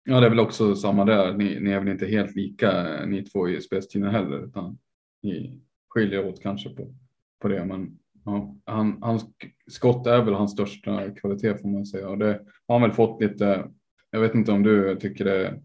Ja, 0.03 0.19
det 0.19 0.25
är 0.25 0.29
väl 0.29 0.39
också 0.39 0.75
samma 0.75 1.05
där. 1.05 1.33
Ni, 1.33 1.59
ni 1.59 1.71
är 1.71 1.79
väl 1.79 1.87
inte 1.87 2.05
helt 2.05 2.35
lika 2.35 2.99
eh, 2.99 3.07
ni 3.07 3.21
två 3.23 3.49
i 3.49 3.61
spelstilen 3.61 4.11
heller 4.11 4.45
utan 4.45 4.77
ni 5.23 5.61
skiljer 5.89 6.27
åt 6.27 6.41
kanske 6.41 6.69
på, 6.69 6.95
på 7.41 7.47
det. 7.47 7.65
Men 7.65 7.99
Ja, 8.25 8.55
han, 8.65 8.97
hans 9.01 9.25
skott 9.67 10.07
är 10.07 10.21
väl 10.21 10.33
hans 10.33 10.51
största 10.51 11.11
kvalitet 11.11 11.57
får 11.57 11.67
man 11.67 11.85
säga 11.85 12.09
och 12.09 12.17
det 12.17 12.41
har 12.67 12.79
han 12.79 12.81
väl 12.81 12.91
fått 12.91 13.21
lite. 13.21 13.69
Jag 14.09 14.19
vet 14.19 14.35
inte 14.35 14.51
om 14.51 14.63
du 14.63 14.95
tycker 14.95 15.25
det. 15.25 15.61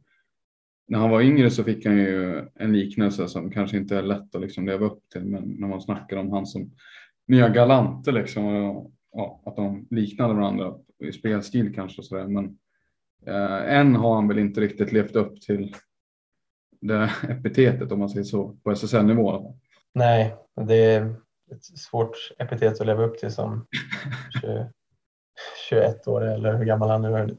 När 0.89 0.99
han 0.99 1.11
var 1.11 1.21
yngre 1.21 1.51
så 1.51 1.65
fick 1.65 1.87
han 1.87 1.97
ju 1.97 2.45
en 2.55 2.73
liknelse 2.73 3.29
som 3.29 3.51
kanske 3.51 3.77
inte 3.77 3.97
är 3.97 4.03
lätt 4.03 4.35
att 4.35 4.41
liksom 4.41 4.67
leva 4.67 4.87
upp 4.87 5.09
till, 5.13 5.25
men 5.25 5.43
när 5.43 5.69
man 5.69 5.81
snackar 5.81 6.17
om 6.17 6.31
han 6.31 6.47
som 6.47 6.71
nya 7.27 7.49
galanter 7.49 8.13
liksom 8.13 8.45
och 8.47 8.93
ja, 9.13 9.43
att 9.47 9.57
de 9.57 9.87
liknade 9.91 10.35
varandra 10.35 10.75
i 11.05 11.13
spelstil 11.13 11.75
kanske 11.75 12.01
och 12.01 12.05
så 12.05 12.17
där. 12.17 12.27
Men 12.27 12.59
eh, 13.27 13.79
än 13.79 13.95
har 13.95 14.15
han 14.15 14.29
väl 14.29 14.39
inte 14.39 14.61
riktigt 14.61 14.93
levt 14.93 15.17
upp 15.17 15.41
till 15.41 15.75
det 16.81 17.11
epitetet 17.29 17.93
om 17.93 17.99
man 17.99 18.09
säger 18.09 18.25
så 18.25 18.57
på 18.65 18.71
SSL 18.71 19.07
nivå. 19.07 19.55
Nej, 19.95 20.37
det 20.67 21.15
ett 21.51 21.65
svårt 21.65 22.17
epitet 22.39 22.81
att 22.81 22.87
leva 22.87 23.05
upp 23.05 23.19
till 23.19 23.33
som 23.33 23.67
20, 24.41 24.71
21 25.69 26.09
år 26.09 26.25
eller 26.25 26.57
hur 26.57 26.65
gammal 26.65 26.91
han 26.91 27.03
nu 27.03 27.09
är. 27.09 27.37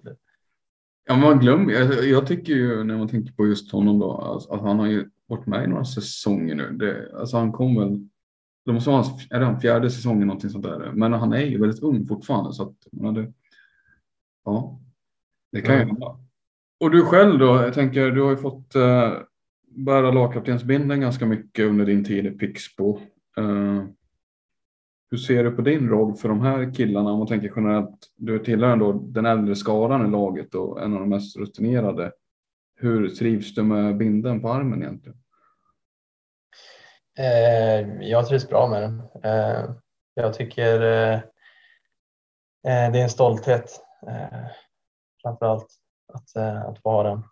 Ja, 1.09 1.17
man 1.17 1.39
glömmer, 1.39 1.73
jag, 1.73 2.07
jag 2.07 2.27
tycker 2.27 2.53
ju 2.53 2.83
när 2.83 2.97
man 2.97 3.07
tänker 3.07 3.33
på 3.33 3.47
just 3.47 3.71
honom 3.71 3.99
då, 3.99 4.11
alltså, 4.11 4.53
att 4.53 4.61
han 4.61 4.79
har 4.79 4.87
ju 4.87 5.09
varit 5.27 5.45
med 5.45 5.63
i 5.63 5.67
några 5.67 5.85
säsonger 5.85 6.55
nu. 6.55 6.71
Det, 6.71 7.19
alltså 7.19 7.37
han 7.37 7.51
kom 7.51 7.75
väl, 7.75 8.07
det 8.65 8.73
måste 8.73 8.89
vara 8.89 9.01
hans, 9.01 9.27
är 9.29 9.39
det 9.39 9.45
han 9.45 9.59
fjärde 9.59 9.91
säsongen 9.91 10.27
någonting 10.27 10.49
sånt 10.49 10.63
där. 10.63 10.91
Men 10.93 11.13
han 11.13 11.33
är 11.33 11.45
ju 11.45 11.59
väldigt 11.61 11.83
ung 11.83 12.07
fortfarande 12.07 12.53
så 12.53 12.63
att, 12.63 12.75
man 12.91 13.13
det, 13.13 13.33
ja, 14.45 14.79
det 15.51 15.61
kan 15.61 15.75
ju 15.75 15.81
mm. 15.81 15.87
hända. 15.87 16.19
Och 16.79 16.91
du 16.91 17.05
själv 17.05 17.39
då, 17.39 17.45
jag 17.45 17.73
tänker 17.73 18.11
du 18.11 18.21
har 18.21 18.31
ju 18.31 18.37
fått 18.37 18.75
uh, 18.75 19.13
bära 19.67 20.11
lagkaptensbindeln 20.11 21.01
ganska 21.01 21.25
mycket 21.25 21.65
under 21.65 21.85
din 21.85 22.05
tid 22.05 22.25
i 22.25 22.31
Pixbo. 22.31 22.99
Uh, 23.39 23.83
hur 25.11 25.17
ser 25.17 25.43
du 25.43 25.51
på 25.51 25.61
din 25.61 25.89
roll 25.89 26.15
för 26.15 26.29
de 26.29 26.41
här 26.41 26.73
killarna 26.73 27.11
om 27.11 27.19
man 27.19 27.27
tänker 27.27 27.53
generellt? 27.55 28.07
Du 28.15 28.39
tillhör 28.39 28.73
ändå 28.73 28.93
den 28.93 29.25
äldre 29.25 29.55
skaran 29.55 30.05
i 30.07 30.11
laget 30.11 30.55
och 30.55 30.83
en 30.83 30.93
av 30.93 30.99
de 30.99 31.09
mest 31.09 31.37
rutinerade. 31.37 32.11
Hur 32.75 33.09
trivs 33.09 33.55
du 33.55 33.63
med 33.63 33.97
binden 33.97 34.41
på 34.41 34.49
armen 34.49 34.83
egentligen? 34.83 35.17
Eh, 37.17 38.09
jag 38.09 38.27
trivs 38.27 38.49
bra 38.49 38.67
med 38.67 38.81
den. 38.81 39.01
Eh, 39.23 39.71
jag 40.13 40.33
tycker 40.33 40.73
eh, 40.73 41.19
det 42.61 42.99
är 42.99 43.03
en 43.03 43.09
stolthet 43.09 43.81
framför 45.21 45.45
allt 45.45 45.67
att, 46.13 46.35
att 46.67 46.81
få 46.81 46.89
ha 46.89 47.03
den. 47.03 47.23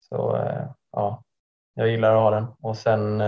Så 0.00 0.38
ja, 0.92 1.22
jag 1.74 1.88
gillar 1.88 2.14
att 2.14 2.22
ha 2.22 2.30
den 2.30 2.46
och 2.60 2.76
sen 2.76 3.22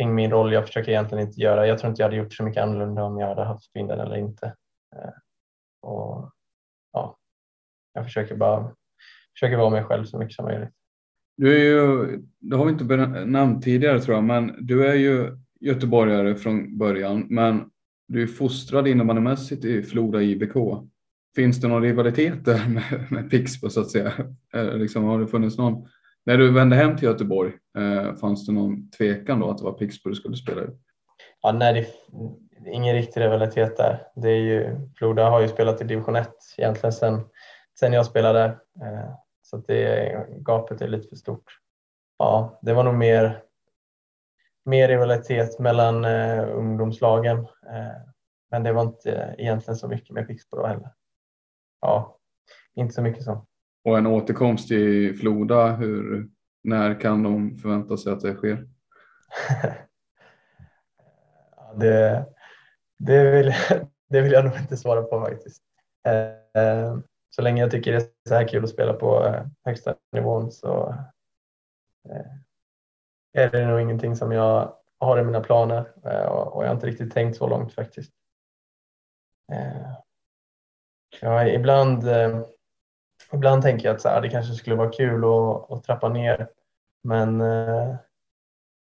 kring 0.00 0.14
min 0.14 0.30
roll, 0.30 0.52
jag 0.52 0.66
försöker 0.66 0.90
egentligen 0.90 1.26
inte 1.26 1.40
göra, 1.40 1.66
jag 1.66 1.78
tror 1.78 1.90
inte 1.90 2.02
jag 2.02 2.06
hade 2.06 2.16
gjort 2.16 2.32
så 2.32 2.42
mycket 2.42 2.62
annorlunda 2.62 3.02
om 3.02 3.18
jag 3.18 3.28
hade 3.28 3.44
haft 3.44 3.70
vinden 3.74 4.00
eller 4.00 4.16
inte. 4.16 4.46
Eh, 4.96 5.12
och 5.82 6.32
ja, 6.92 7.18
jag 7.94 8.04
försöker 8.04 8.36
bara 8.36 8.74
försöker 9.34 9.56
vara 9.56 9.70
mig 9.70 9.84
själv 9.84 10.04
så 10.04 10.18
mycket 10.18 10.34
som 10.34 10.44
möjligt. 10.44 10.70
Du 11.36 11.56
är 11.56 11.64
ju, 11.64 12.18
det 12.38 12.56
har 12.56 12.64
vi 12.64 12.72
inte 12.72 12.96
nämnt 13.24 13.64
tidigare 13.64 14.00
tror 14.00 14.14
jag, 14.14 14.24
men 14.24 14.66
du 14.66 14.86
är 14.86 14.94
ju 14.94 15.38
göteborgare 15.60 16.34
från 16.34 16.78
början, 16.78 17.26
men 17.30 17.70
du 18.08 18.22
är 18.22 18.26
fostrad 18.26 18.88
innebandymässigt 18.88 19.64
i 19.64 19.82
Floda 19.82 20.22
IBK. 20.22 20.54
Finns 21.36 21.60
det 21.60 21.68
någon 21.68 21.82
rivalitet 21.82 22.44
där 22.44 22.68
med, 22.74 23.06
med 23.10 23.30
Pixbo 23.30 23.70
så 23.70 23.80
att 23.80 23.90
säga? 23.90 24.12
liksom, 24.74 25.04
har 25.04 25.20
det 25.20 25.26
funnits 25.26 25.58
någon? 25.58 25.88
När 26.30 26.38
du 26.38 26.52
vände 26.52 26.76
hem 26.76 26.96
till 26.96 27.08
Göteborg, 27.08 27.52
eh, 27.78 28.14
fanns 28.14 28.46
det 28.46 28.52
någon 28.52 28.90
tvekan 28.90 29.40
då 29.40 29.50
att 29.50 29.58
det 29.58 29.64
var 29.64 29.72
Pixbo 29.72 30.10
du 30.10 30.16
skulle 30.16 30.36
spela 30.36 30.62
i? 30.62 30.66
Ja, 31.42 31.52
nej, 31.52 31.94
det 32.60 32.70
är 32.70 32.74
ingen 32.74 32.94
riktig 32.94 33.20
rivalitet 33.20 33.76
där. 33.76 34.06
Det 34.14 34.30
är 34.30 34.36
ju, 34.36 34.76
Floda 34.96 35.30
har 35.30 35.40
ju 35.40 35.48
spelat 35.48 35.80
i 35.80 35.84
division 35.84 36.16
1 36.16 36.30
egentligen 36.58 36.92
sen, 36.92 37.20
sen 37.80 37.92
jag 37.92 38.06
spelade 38.06 38.38
där. 38.38 38.48
Eh, 38.86 39.10
så 39.42 39.56
det 39.56 40.26
gapet 40.38 40.80
är 40.80 40.88
lite 40.88 41.08
för 41.08 41.16
stort. 41.16 41.58
Ja, 42.18 42.58
det 42.62 42.72
var 42.72 42.84
nog 42.84 42.94
mer, 42.94 43.42
mer 44.64 44.88
rivalitet 44.88 45.58
mellan 45.58 46.04
eh, 46.04 46.48
ungdomslagen. 46.48 47.38
Eh, 47.38 48.00
men 48.50 48.62
det 48.62 48.72
var 48.72 48.82
inte 48.82 49.34
egentligen 49.38 49.76
så 49.76 49.88
mycket 49.88 50.14
med 50.14 50.26
Pixbo 50.26 50.56
då 50.56 50.66
heller. 50.66 50.92
Ja, 51.80 52.18
inte 52.74 52.94
så 52.94 53.02
mycket 53.02 53.24
så. 53.24 53.46
Och 53.84 53.98
en 53.98 54.06
återkomst 54.06 54.68
till 54.68 55.18
Floda, 55.18 55.72
hur, 55.72 56.28
när 56.64 57.00
kan 57.00 57.22
de 57.22 57.58
förvänta 57.58 57.96
sig 57.96 58.12
att 58.12 58.20
det 58.20 58.34
sker? 58.34 58.68
det, 61.76 62.26
det, 62.98 63.30
vill, 63.30 63.54
det 64.08 64.20
vill 64.20 64.32
jag 64.32 64.44
nog 64.44 64.56
inte 64.56 64.76
svara 64.76 65.02
på 65.02 65.20
faktiskt. 65.20 65.62
Eh, 66.06 66.98
så 67.30 67.42
länge 67.42 67.62
jag 67.62 67.70
tycker 67.70 67.92
det 67.92 67.98
är 67.98 68.08
så 68.28 68.34
här 68.34 68.48
kul 68.48 68.64
att 68.64 68.70
spela 68.70 68.92
på 68.92 69.24
eh, 69.26 69.46
högsta 69.64 69.94
nivån 70.12 70.52
så 70.52 70.94
eh, 72.08 72.26
är 73.32 73.50
det 73.50 73.66
nog 73.66 73.80
ingenting 73.80 74.16
som 74.16 74.32
jag 74.32 74.76
har 74.98 75.18
i 75.18 75.24
mina 75.24 75.40
planer 75.40 75.92
och 76.28 76.64
jag 76.64 76.68
har 76.68 76.74
inte 76.74 76.86
riktigt 76.86 77.12
tänkt 77.12 77.36
så 77.36 77.46
långt 77.46 77.72
faktiskt. 77.72 78.12
Ja, 81.20 81.46
ibland, 81.46 82.04
ibland 83.32 83.62
tänker 83.62 83.88
jag 83.88 83.94
att 83.94 84.00
så 84.00 84.08
här, 84.08 84.20
det 84.20 84.28
kanske 84.28 84.54
skulle 84.54 84.76
vara 84.76 84.92
kul 84.92 85.24
att, 85.24 85.70
att 85.70 85.84
trappa 85.84 86.08
ner 86.08 86.48
men 87.04 87.40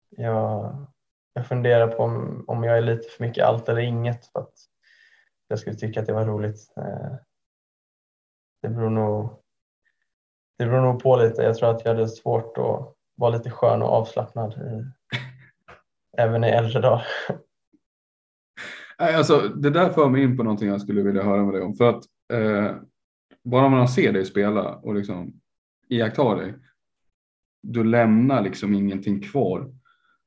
jag, 0.10 0.76
jag 1.34 1.48
funderar 1.48 1.88
på 1.88 2.04
om, 2.04 2.46
om 2.48 2.63
jag 2.63 2.78
är 2.78 2.82
lite 2.82 3.10
för 3.10 3.24
mycket 3.24 3.46
allt 3.46 3.70
eller 3.70 3.82
inget 3.82 4.26
för 4.26 4.39
att 4.39 4.54
jag 5.48 5.60
skulle 5.60 5.76
tycka 5.76 6.00
att 6.00 6.06
det 6.06 6.13
var 6.13 6.26
roligt 6.26 6.74
det 8.62 8.70
beror 8.70 8.89
nog, 8.89 9.30
det 10.58 10.65
beror 10.65 10.82
nog 10.82 11.04
på 11.04 11.15
lite. 11.15 11.41
Jag 11.41 11.56
tror 11.56 11.70
att 11.70 11.86
jag 11.86 11.94
hade 11.94 12.08
svårt 12.08 12.58
att 12.58 12.96
vara 13.15 13.32
lite 13.32 13.50
skön 13.50 13.82
och 13.82 13.89
avslappnad 13.89 14.54
i, 14.54 14.84
även 16.17 16.44
i 16.44 16.50
äldre 16.50 16.82
dagar. 16.82 17.08
Alltså, 18.98 19.39
det 19.39 19.70
där 19.70 19.89
för 19.89 20.10
mig 20.10 20.24
in 20.24 20.38
på 20.38 20.44
någonting 20.44 20.70
jag 20.70 20.82
skulle 20.82 21.02
vilja 21.02 21.24
höra 21.24 21.44
med 21.44 21.54
dig 21.54 21.62
om. 21.62 21.76
För 21.76 21.89
att 21.89 22.04
eh, 22.34 22.76
bara 23.43 23.69
man 23.69 23.88
ser 23.88 24.13
dig 24.13 24.25
spela 24.25 24.75
och 24.75 24.95
liksom 24.95 25.34
iakttar 25.89 26.36
dig, 26.36 26.54
du 27.63 27.84
lämnar 27.84 28.41
liksom 28.41 28.73
ingenting 28.73 29.21
kvar 29.21 29.73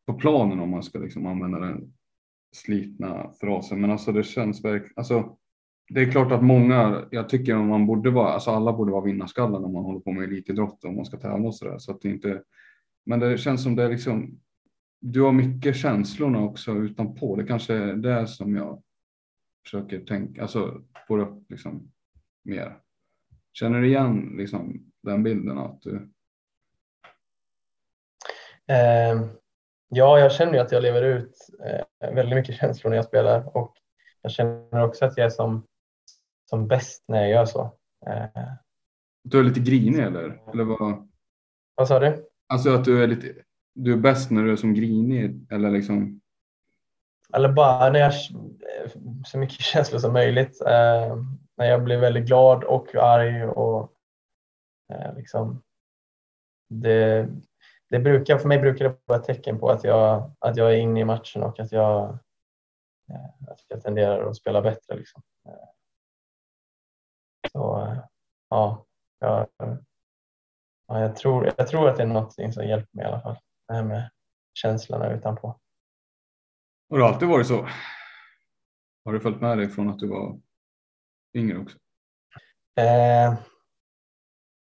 på 0.06 0.14
planen 0.14 0.60
om 0.60 0.70
man 0.70 0.82
ska 0.82 0.98
liksom 0.98 1.26
använda 1.26 1.58
den 1.58 1.92
slitna 2.56 3.30
frasen. 3.40 3.80
Men 3.80 3.90
alltså 3.90 4.12
det 4.12 4.22
känns 4.22 4.64
verkligen, 4.64 4.92
alltså 4.96 5.36
det 5.88 6.00
är 6.00 6.10
klart 6.10 6.32
att 6.32 6.44
många, 6.44 7.08
jag 7.10 7.28
tycker 7.28 7.56
man 7.56 7.86
borde 7.86 8.10
vara, 8.10 8.32
alltså 8.32 8.50
alla 8.50 8.72
borde 8.72 8.92
vara 8.92 9.04
vinnarskallar 9.04 9.60
när 9.60 9.68
man 9.68 9.84
håller 9.84 10.00
på 10.00 10.12
med 10.12 10.24
elitidrott 10.24 10.84
och 10.84 10.94
man 10.94 11.04
ska 11.04 11.16
tävla 11.16 11.48
och 11.48 11.54
sådär. 11.54 11.78
Så 11.78 11.92
att 11.92 12.00
det 12.00 12.08
inte, 12.08 12.42
men 13.06 13.20
det 13.20 13.38
känns 13.38 13.62
som 13.62 13.76
det 13.76 13.82
är 13.82 13.88
liksom, 13.88 14.40
du 15.00 15.22
har 15.22 15.32
mycket 15.32 15.76
känslorna 15.76 16.44
också 16.44 16.72
utanpå. 16.72 17.36
Det 17.36 17.44
kanske 17.44 17.74
är 17.74 17.94
det 17.94 18.26
som 18.26 18.56
jag 18.56 18.82
försöker 19.64 20.00
tänka, 20.00 20.42
alltså 20.42 20.82
får 21.08 21.18
upp 21.18 21.50
liksom 21.50 21.92
mer. 22.44 22.78
Känner 23.54 23.80
du 23.80 23.86
igen 23.88 24.34
liksom 24.36 24.92
den 25.02 25.22
bilden 25.22 25.58
att 25.58 25.82
du? 25.82 26.10
Eh, 28.66 29.22
ja, 29.88 30.18
jag 30.18 30.32
känner 30.32 30.52
ju 30.52 30.58
att 30.58 30.72
jag 30.72 30.82
lever 30.82 31.02
ut 31.02 31.36
eh, 31.64 32.14
väldigt 32.14 32.36
mycket 32.36 32.56
känslor 32.56 32.90
när 32.90 32.96
jag 32.96 33.04
spelar 33.04 33.56
och 33.56 33.74
jag 34.22 34.32
känner 34.32 34.84
också 34.84 35.04
att 35.04 35.16
jag 35.16 35.26
är 35.26 35.30
som 35.30 35.66
som 36.50 36.68
bäst 36.68 37.04
när 37.08 37.20
jag 37.20 37.30
gör 37.30 37.44
så. 37.44 37.60
Eh, 38.06 38.52
du 39.24 39.38
är 39.38 39.44
lite 39.44 39.60
grinig 39.60 40.02
eller? 40.02 40.50
eller 40.52 40.64
vad? 40.64 41.08
vad 41.74 41.88
sa 41.88 41.98
du? 41.98 42.26
Alltså 42.46 42.74
att 42.74 42.84
du 42.84 43.02
är 43.02 43.06
lite, 43.06 43.34
du 43.74 43.92
är 43.92 43.96
bäst 43.96 44.30
när 44.30 44.42
du 44.42 44.52
är 44.52 44.56
som 44.56 44.74
grinig 44.74 45.46
eller 45.50 45.70
liksom? 45.70 46.20
Eller 47.34 47.52
bara 47.52 47.90
när 47.90 48.00
jag 48.00 48.12
så 49.26 49.38
mycket 49.38 49.60
känslor 49.60 49.98
som 49.98 50.12
möjligt. 50.12 50.62
Eh, 50.66 51.16
när 51.56 51.66
jag 51.66 51.84
blir 51.84 51.96
väldigt 51.96 52.26
glad 52.26 52.64
och 52.64 52.94
arg 52.94 53.44
och 53.44 53.92
eh, 54.92 55.14
liksom 55.16 55.62
det, 56.68 57.28
det 57.90 57.98
brukar, 57.98 58.38
för 58.38 58.48
mig 58.48 58.58
brukar 58.58 58.84
det 58.84 58.96
vara 59.04 59.18
ett 59.18 59.24
tecken 59.24 59.58
på 59.58 59.70
att 59.70 59.84
jag, 59.84 60.32
att 60.38 60.56
jag 60.56 60.72
är 60.72 60.76
inne 60.76 61.00
i 61.00 61.04
matchen 61.04 61.42
och 61.42 61.60
att 61.60 61.72
jag, 61.72 62.18
eh, 63.10 63.50
att 63.50 63.64
jag 63.68 63.82
tenderar 63.82 64.28
att 64.28 64.36
spela 64.36 64.62
bättre. 64.62 64.96
Liksom. 64.96 65.22
Eh, 65.48 65.68
så 67.52 67.96
ja, 68.48 68.86
jag, 69.18 69.48
ja 70.86 71.00
jag, 71.00 71.16
tror, 71.16 71.52
jag 71.56 71.68
tror 71.68 71.88
att 71.88 71.96
det 71.96 72.02
är 72.02 72.06
någonting 72.06 72.52
som 72.52 72.66
hjälper 72.66 72.96
mig 72.96 73.04
i 73.04 73.08
alla 73.08 73.20
fall. 73.20 73.36
Det 73.68 73.74
här 73.74 73.84
med 73.84 74.10
känslorna 74.54 75.12
utanpå. 75.12 75.58
Har 76.90 76.98
det 76.98 77.04
alltid 77.04 77.28
varit 77.28 77.46
så? 77.46 77.68
Har 79.04 79.12
du 79.12 79.20
följt 79.20 79.40
med 79.40 79.58
dig 79.58 79.68
från 79.68 79.88
att 79.88 79.98
du 79.98 80.08
var 80.08 80.40
yngre 81.34 81.58
också? 81.58 81.78
Eh, 82.76 83.34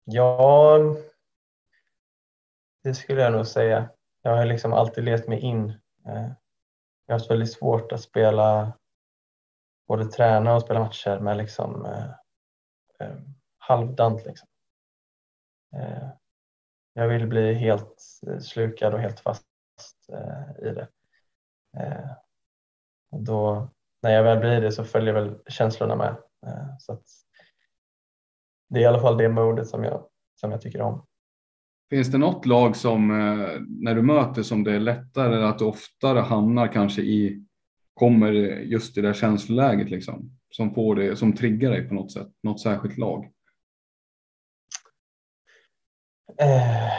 ja, 0.05 0.79
det 2.83 2.95
skulle 2.95 3.23
jag 3.23 3.33
nog 3.33 3.47
säga. 3.47 3.91
Jag 4.23 4.37
har 4.37 4.45
liksom 4.45 4.73
alltid 4.73 5.05
levt 5.05 5.29
mig 5.29 5.41
in. 5.41 5.71
Eh, 6.07 6.33
jag 7.07 7.15
har 7.15 7.19
haft 7.19 7.31
väldigt 7.31 7.53
svårt 7.53 7.93
att 7.93 8.01
spela, 8.01 8.73
både 9.89 10.05
träna 10.05 10.55
och 10.55 10.63
spela 10.63 10.81
matcher 10.81 11.19
med 11.19 11.37
liksom, 11.37 11.85
eh, 11.85 12.11
eh, 12.99 13.17
halvdant. 13.59 14.25
Liksom. 14.25 14.49
Eh, 15.77 16.09
jag 16.93 17.09
vill 17.09 17.27
bli 17.27 17.55
helt 17.55 18.03
eh, 18.27 18.39
slukad 18.39 18.95
och 18.95 19.01
helt 19.01 19.21
fast 19.21 19.45
eh, 20.13 20.69
i 20.69 20.75
det. 20.75 20.89
Eh, 21.77 22.11
och 23.11 23.23
då, 23.23 23.71
när 24.03 24.11
jag 24.11 24.23
väl 24.23 24.39
blir 24.39 24.61
det 24.61 24.73
så 24.73 24.85
följer 24.85 25.15
väl 25.15 25.39
känslorna 25.49 25.97
med. 25.97 26.17
Eh, 26.47 26.77
så 26.79 27.01
det 28.69 28.79
är 28.79 28.83
i 28.83 28.87
alla 28.87 29.01
fall 29.01 29.19
det 29.19 29.29
modet 29.29 29.69
som 29.69 29.85
jag, 29.85 30.07
som 30.35 30.51
jag 30.51 30.61
tycker 30.61 30.81
om. 30.81 31.07
Finns 31.91 32.09
det 32.09 32.19
något 32.19 32.47
lag 32.47 32.77
som 32.77 33.09
när 33.69 33.95
du 33.95 34.03
möter 34.03 34.43
som 34.43 34.65
det 34.65 34.75
är 34.75 34.81
lättare 34.81 35.45
att 35.45 35.59
du 35.59 35.65
oftare 35.65 36.19
hamnar 36.19 36.73
kanske 36.73 37.03
i 37.03 37.45
kommer 37.95 38.33
just 38.61 38.99
i 38.99 39.01
det 39.01 39.15
känsloläget 39.15 39.91
liksom? 39.91 40.41
som 40.51 40.75
får 40.75 40.95
det, 40.95 41.17
som 41.17 41.33
triggar 41.37 41.71
dig 41.71 41.89
på 41.89 41.95
något 41.95 42.13
sätt? 42.13 42.29
Något 42.43 42.61
särskilt 42.61 42.99
lag? 42.99 43.31
Eh. 46.39 46.93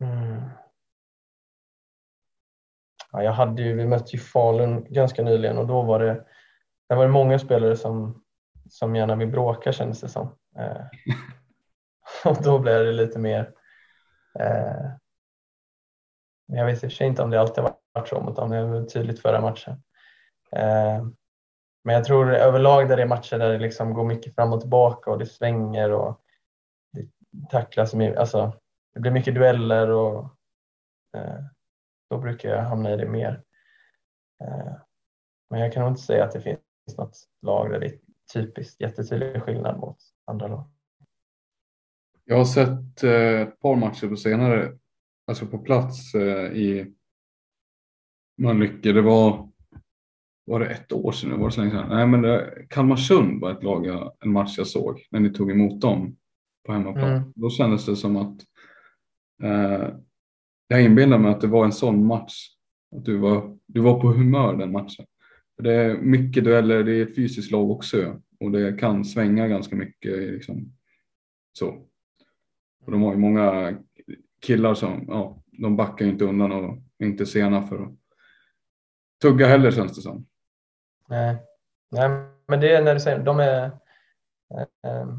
Mm. 0.00 0.42
Ja, 3.12 3.22
jag 3.22 3.32
hade 3.32 3.62
ju, 3.62 3.74
vi 3.74 3.86
mötte 3.86 4.16
ju 4.16 4.18
Falun 4.18 4.86
ganska 4.90 5.22
nyligen 5.22 5.58
och 5.58 5.66
då 5.66 5.82
var 5.82 5.98
det, 5.98 6.24
det 6.88 6.94
var 6.94 7.08
många 7.08 7.38
spelare 7.38 7.76
som, 7.76 8.24
som 8.70 8.96
gärna 8.96 9.16
vill 9.16 9.28
bråka 9.28 9.72
kändes 9.72 10.00
det 10.00 10.08
som. 10.08 10.38
Eh. 10.58 10.86
och 12.30 12.42
då 12.42 12.58
blev 12.58 12.84
det 12.84 12.92
lite 12.92 13.18
mer 13.18 13.54
eh. 14.38 14.90
jag 16.46 16.66
vet 16.66 16.74
i 16.74 16.76
och 16.76 16.80
för 16.80 16.96
sig 16.96 17.06
inte 17.06 17.22
om 17.22 17.30
det 17.30 17.40
alltid 17.40 17.64
varit 17.64 18.08
så 18.08 18.20
mot 18.20 18.36
dem, 18.36 18.50
det 18.50 18.64
var 18.64 18.84
tydligt 18.84 19.22
förra 19.22 19.40
matchen. 19.40 19.82
Eh, 20.52 21.06
men 21.84 21.94
jag 21.94 22.04
tror 22.04 22.34
överlag 22.34 22.88
där 22.88 22.96
det 22.96 23.02
är 23.02 23.06
matcher 23.06 23.38
där 23.38 23.52
det 23.52 23.58
liksom 23.58 23.94
går 23.94 24.04
mycket 24.04 24.34
fram 24.34 24.52
och 24.52 24.60
tillbaka 24.60 25.10
och 25.10 25.18
det 25.18 25.26
svänger 25.26 25.92
och 25.92 26.20
det 26.92 27.08
tacklas. 27.50 27.94
Alltså, 27.94 28.52
det 28.94 29.00
blir 29.00 29.12
mycket 29.12 29.34
dueller 29.34 29.90
och 29.90 30.24
eh, 31.16 31.40
då 32.10 32.18
brukar 32.18 32.48
jag 32.48 32.62
hamna 32.62 32.92
i 32.92 32.96
det 32.96 33.06
mer. 33.06 33.42
Eh, 34.44 34.72
men 35.50 35.60
jag 35.60 35.72
kan 35.72 35.82
nog 35.82 35.92
inte 35.92 36.02
säga 36.02 36.24
att 36.24 36.32
det 36.32 36.40
finns 36.40 36.58
något 36.92 37.28
lag 37.42 37.70
där 37.70 37.80
det 37.80 37.86
är 37.86 37.98
typiskt 38.34 38.80
jättetydlig 38.80 39.42
skillnad 39.42 39.78
mot 39.78 39.96
andra 40.24 40.48
lag. 40.48 40.64
Jag 42.24 42.36
har 42.36 42.44
sett 42.44 43.02
eh, 43.02 43.40
ett 43.40 43.60
par 43.60 43.76
matcher 43.76 44.08
på 44.08 44.16
senare, 44.16 44.78
alltså 45.26 45.46
på 45.46 45.58
plats 45.58 46.14
eh, 46.14 46.52
i 46.52 46.94
Mölnlycke. 48.36 48.92
Det 48.92 49.02
var, 49.02 49.50
var 50.44 50.60
det 50.60 50.66
ett 50.66 50.92
år 50.92 51.12
sedan? 51.12 51.40
Var 51.40 51.46
det 51.48 51.54
så 51.54 51.60
länge 51.60 51.72
sedan? 51.72 51.88
Nej, 51.88 52.06
men 52.06 52.22
det, 52.22 52.66
Kalmarsund 52.70 53.40
var 53.40 53.52
ett 53.52 53.62
lag, 53.62 53.86
jag, 53.86 54.16
en 54.20 54.32
match 54.32 54.58
jag 54.58 54.66
såg 54.66 55.06
när 55.10 55.20
ni 55.20 55.30
tog 55.30 55.50
emot 55.50 55.80
dem 55.80 56.16
på 56.66 56.72
hemmaplan. 56.72 57.12
Mm. 57.12 57.32
Då 57.34 57.50
kändes 57.50 57.86
det 57.86 57.96
som 57.96 58.16
att 58.16 58.42
eh, 59.42 59.88
jag 60.68 60.82
inbillade 60.82 61.22
mig 61.22 61.30
att 61.30 61.40
det 61.40 61.46
var 61.46 61.64
en 61.64 61.72
sån 61.72 62.06
match. 62.06 62.48
Att 62.96 63.04
du 63.04 63.16
var, 63.16 63.58
du 63.66 63.80
var 63.80 64.00
på 64.00 64.08
humör 64.08 64.56
den 64.56 64.72
matchen. 64.72 65.06
Det 65.56 65.74
är 65.74 65.96
mycket 65.96 66.44
dueller, 66.44 66.84
det 66.84 66.92
är 66.92 67.02
ett 67.02 67.14
fysiskt 67.16 67.50
lag 67.50 67.70
också 67.70 68.20
och 68.40 68.50
det 68.50 68.78
kan 68.78 69.04
svänga 69.04 69.48
ganska 69.48 69.76
mycket. 69.76 70.18
Liksom, 70.18 70.72
så. 71.52 71.68
Och 72.84 72.92
de 72.92 73.02
har 73.02 73.12
ju 73.12 73.18
många 73.18 73.78
killar 74.40 74.74
som 74.74 75.04
ja, 75.08 75.42
de 75.46 75.76
backar 75.76 76.06
inte 76.06 76.24
undan 76.24 76.52
och 76.52 76.78
är 76.98 77.06
inte 77.06 77.26
sena 77.26 77.62
för 77.62 77.82
att 77.82 77.92
tugga 79.22 79.46
heller 79.46 79.70
känns 79.70 79.96
det 79.96 80.02
som. 80.02 80.26
Nej, 81.08 81.36
Nej 81.90 82.08
men 82.46 82.60
det 82.60 82.74
är 82.74 82.82
när 82.82 82.94
du 82.94 83.00
säger 83.00 83.24
de 83.24 83.40
är 83.40 83.64
eh, 84.84 85.16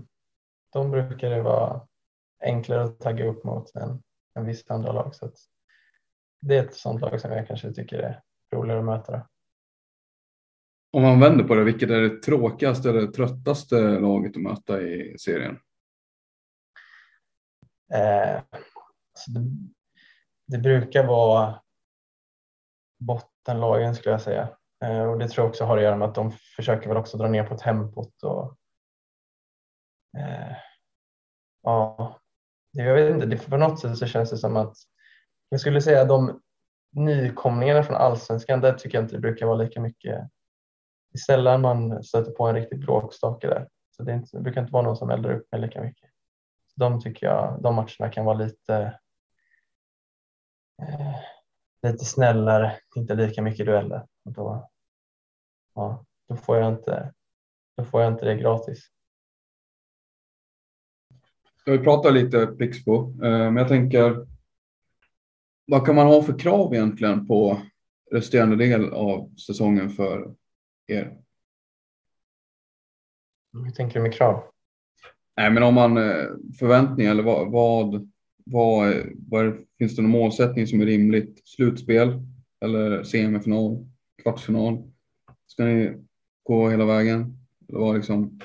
de 0.74 0.92
brukar 0.92 1.30
det 1.30 1.42
vara 1.42 1.88
enklare 2.40 2.84
att 2.84 3.00
tagga 3.00 3.26
upp 3.26 3.44
mot 3.44 3.76
än, 3.76 4.04
än 4.36 4.46
vissa 4.46 4.74
andra 4.74 4.92
lag. 4.92 5.16
Så 5.16 5.32
det 6.42 6.58
är 6.58 6.64
ett 6.64 6.76
sånt 6.76 7.02
lag 7.02 7.22
som 7.22 7.32
jag 7.32 7.48
kanske 7.48 7.74
tycker 7.74 8.00
är 8.00 8.22
roligare 8.54 8.80
att 8.80 8.86
möta. 8.86 9.28
Om 10.96 11.02
man 11.02 11.20
vänder 11.20 11.44
på 11.44 11.56
det, 11.56 11.64
vilket 11.64 11.90
är 11.90 12.02
det 12.02 12.22
tråkigaste 12.22 12.90
eller 12.90 13.08
tröttaste 13.08 13.76
laget 14.00 14.36
att 14.36 14.42
möta 14.42 14.82
i 14.82 15.18
serien? 15.20 15.60
Eh, 17.94 18.36
alltså 18.36 19.32
det, 19.32 19.40
det, 20.48 20.58
brukar 20.58 21.08
vara 21.08 21.62
bottenlagen 23.00 23.96
skulle 23.96 24.14
jag 24.14 24.22
säga. 24.22 24.50
Eh, 24.84 25.04
och 25.04 25.20
det 25.20 25.28
tror 25.28 25.44
jag 25.44 25.50
också 25.50 25.66
har 25.66 25.78
att 25.78 25.84
göra 25.84 25.98
med 25.98 26.08
att 26.08 26.16
de 26.16 26.32
försöker 26.32 26.88
väl 26.88 26.98
också 26.98 27.18
dra 27.18 27.28
ner 27.28 27.44
på 27.44 27.58
tempot. 27.58 28.24
Och, 28.24 28.58
eh, 30.18 30.56
ja, 31.64 32.20
jag 32.72 32.96
vet 32.96 33.14
inte, 33.14 33.26
det, 33.26 33.50
på 33.50 33.58
något 33.58 33.80
sätt 33.80 33.98
så 33.98 34.06
känns 34.06 34.30
det 34.30 34.38
som 34.38 34.56
att 34.56 34.78
jag 35.50 35.60
skulle 35.60 35.82
säga 35.82 36.06
de 36.06 36.42
nykomlingarna 36.92 37.84
från 37.84 37.96
allsvenskan, 37.96 38.62
där 38.62 38.74
tycker 38.74 38.98
jag 38.98 39.06
inte 39.06 39.16
det 39.16 39.22
brukar 39.22 39.46
vara 39.46 39.58
lika 39.58 39.82
mycket. 39.82 40.30
Det 41.16 41.20
är 41.20 41.36
sällan 41.36 41.62
man 41.62 42.04
stöter 42.04 42.32
på 42.32 42.48
en 42.48 42.56
riktig 42.56 42.80
bråkstake 42.80 43.48
där. 43.48 43.68
Så 43.92 44.04
det, 44.04 44.14
inte, 44.14 44.38
det 44.38 44.44
brukar 44.44 44.62
inte 44.62 44.74
vara 44.74 44.84
någon 44.84 44.98
som 44.98 45.10
eldar 45.10 45.32
upp 45.32 45.52
mig 45.52 45.62
lika 45.62 45.82
mycket. 45.82 46.10
Så 46.68 46.80
de 46.80 47.02
tycker 47.02 47.26
jag, 47.26 47.62
de 47.62 47.76
matcherna 47.76 48.10
kan 48.12 48.26
vara 48.26 48.38
lite 48.38 49.00
eh, 50.82 51.16
lite 51.84 52.06
snällare, 52.06 52.76
inte 52.96 53.16
lika 53.16 53.42
mycket 53.42 53.66
dueller. 53.66 54.06
Då, 54.24 54.70
ja, 55.76 56.06
då, 56.28 56.36
får 56.36 56.58
jag 56.58 56.74
inte, 56.74 57.14
då 57.78 57.86
får 57.86 58.02
jag 58.02 58.14
inte 58.14 58.26
det 58.26 58.36
gratis. 58.36 58.90
Ska 61.60 61.72
Vi 61.72 61.80
prata 61.80 62.10
lite 62.10 62.48
Pixbo, 62.48 63.24
eh, 63.24 63.52
men 63.52 63.56
jag 63.56 63.68
tänker 63.68 64.28
vad 65.68 65.86
kan 65.86 65.96
man 65.96 66.08
ha 66.08 66.24
för 66.24 66.40
krav 66.40 66.74
egentligen 66.74 67.28
på 67.28 67.62
resterande 68.12 68.56
del 68.56 68.94
av 68.94 69.36
säsongen 69.36 69.90
för 69.90 70.36
er? 70.88 71.18
Hur 73.54 73.72
tänker 73.72 74.00
du 74.00 74.04
med 74.04 74.14
krav? 74.14 74.44
Nej, 75.38 75.52
men 75.52 75.64
om 75.64 75.74
man 75.74 75.98
eh, 75.98 76.26
förväntningar 76.60 77.12
eller 77.12 77.24
vad, 77.24 77.52
vad, 77.52 78.10
vad, 78.46 78.94
vad 79.18 79.58
finns 79.78 79.96
det 79.96 80.02
någon 80.02 80.12
målsättning 80.12 80.68
som 80.68 80.82
är 80.82 80.86
rimligt? 80.86 81.48
Slutspel 81.48 82.22
eller 82.62 83.04
semifinal, 83.04 83.86
kvartsfinal? 84.24 84.92
Ska 85.48 85.64
ni 85.64 85.94
gå 86.44 86.70
hela 86.70 86.86
vägen? 86.86 87.38
Eller 87.70 87.80
vad 87.80 87.96
liksom? 87.96 88.40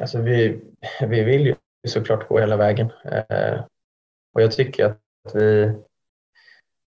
Alltså 0.00 0.22
vi, 0.22 0.60
vi 1.08 1.24
vill 1.24 1.46
ju 1.46 1.54
såklart 1.88 2.28
gå 2.28 2.38
hela 2.38 2.56
vägen 2.56 2.90
eh, 3.04 3.64
och 4.32 4.42
jag 4.42 4.52
tycker 4.52 4.84
att 4.84 5.34
vi 5.34 5.74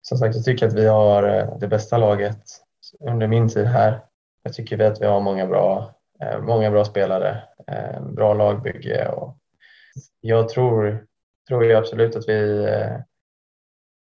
som 0.07 0.17
sagt, 0.17 0.35
jag 0.35 0.45
tycker 0.45 0.67
att 0.67 0.73
vi 0.73 0.87
har 0.87 1.23
eh, 1.23 1.57
det 1.59 1.67
bästa 1.67 1.97
laget 1.97 2.41
under 2.99 3.27
min 3.27 3.49
tid 3.49 3.65
här. 3.65 4.06
Jag 4.47 4.53
tycker 4.53 4.79
att 4.79 5.01
vi 5.01 5.05
har 5.05 5.21
många 5.21 5.47
bra, 5.47 5.95
eh, 6.21 6.41
många 6.41 6.71
bra 6.71 6.85
spelare, 6.85 7.43
eh, 7.67 8.01
bra 8.01 8.33
lagbygge 8.33 9.07
och 9.09 9.37
jag 10.21 10.49
tror, 10.49 11.05
tror 11.47 11.65
jag 11.65 11.77
absolut 11.77 12.15
att 12.15 12.29
vi, 12.29 12.65
eh, 12.65 12.95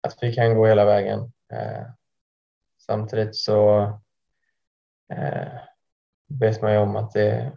att 0.01 0.17
vi 0.21 0.33
kan 0.33 0.55
gå 0.55 0.67
hela 0.67 0.85
vägen. 0.85 1.31
Samtidigt 2.85 3.35
så 3.35 3.87
vet 6.39 6.61
man 6.61 6.73
ju 6.73 6.77
om 6.77 6.95
att 6.95 7.11
det, 7.11 7.51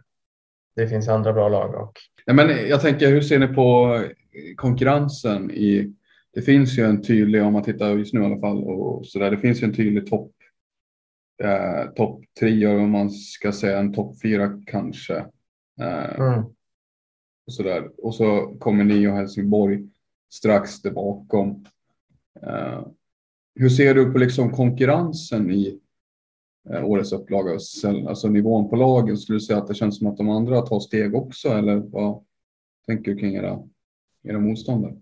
det 0.77 0.89
finns 0.89 1.09
andra 1.09 1.33
bra 1.33 1.49
lag. 1.49 1.75
Och... 1.75 1.93
Ja, 2.25 2.33
men 2.33 2.69
jag 2.69 2.81
tänker, 2.81 3.09
hur 3.09 3.21
ser 3.21 3.39
ni 3.39 3.47
på 3.47 3.99
konkurrensen 4.57 5.51
i 5.51 5.95
det 6.35 6.43
finns 6.43 6.79
ju 6.79 6.85
en 6.85 7.03
tydlig, 7.03 7.43
om 7.43 7.53
man 7.53 7.63
tittar 7.63 7.91
just 7.91 8.15
nu 8.15 8.23
i 8.23 8.25
alla 8.25 8.41
fall, 8.41 8.65
och 8.65 9.07
så 9.07 9.19
där, 9.19 9.31
det 9.31 9.39
finns 9.39 9.63
ju 9.63 9.65
en 9.65 9.75
tydlig 9.75 10.07
topp 10.07 10.33
eh, 11.43 11.91
topp 11.97 12.25
tre, 12.41 12.67
om 12.67 12.91
man 12.91 13.11
ska 13.11 13.53
säga 13.53 13.79
en 13.79 13.95
topp 13.95 14.23
fyra 14.23 14.63
kanske. 14.67 15.17
Eh, 15.81 16.21
mm. 16.21 16.45
och, 17.47 17.53
så 17.53 17.63
där. 17.63 18.05
och 18.05 18.15
så 18.15 18.57
kommer 18.59 18.85
ni 18.85 19.09
och 19.09 19.13
Helsingborg 19.13 19.89
strax 20.31 20.83
där 20.83 20.91
bakom. 20.91 21.65
Eh, 22.43 22.87
hur 23.55 23.69
ser 23.69 23.95
du 23.95 24.13
på 24.13 24.19
liksom 24.19 24.53
konkurrensen 24.53 25.51
i 25.51 25.81
eh, 26.71 26.85
årets 26.85 27.13
upplaga? 27.13 27.59
Alltså 28.09 28.29
nivån 28.29 28.71
på 28.71 28.77
lagen, 28.77 29.17
skulle 29.17 29.37
du 29.37 29.41
säga 29.41 29.59
att 29.59 29.69
det 29.69 29.75
känns 29.75 29.99
som 29.99 30.07
att 30.07 30.17
de 30.17 30.29
andra 30.29 30.61
tar 30.61 30.81
steg 30.81 31.15
också 31.15 31.49
eller 31.49 31.77
vad 31.77 32.25
tänker 32.87 33.11
du 33.11 33.19
kring 33.19 33.35
era, 33.35 33.59
era 34.23 34.39
motståndare? 34.39 34.97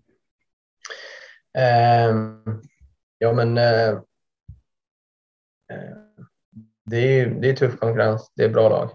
Ehm, 1.58 2.62
ja, 3.18 3.32
men 3.32 3.58
eh, 3.58 4.00
det 6.90 7.20
är, 7.20 7.26
det 7.26 7.50
är 7.50 7.56
tuff 7.56 7.78
konkurrens, 7.78 8.32
det 8.36 8.44
är 8.44 8.48
bra 8.48 8.68
lag 8.68 8.90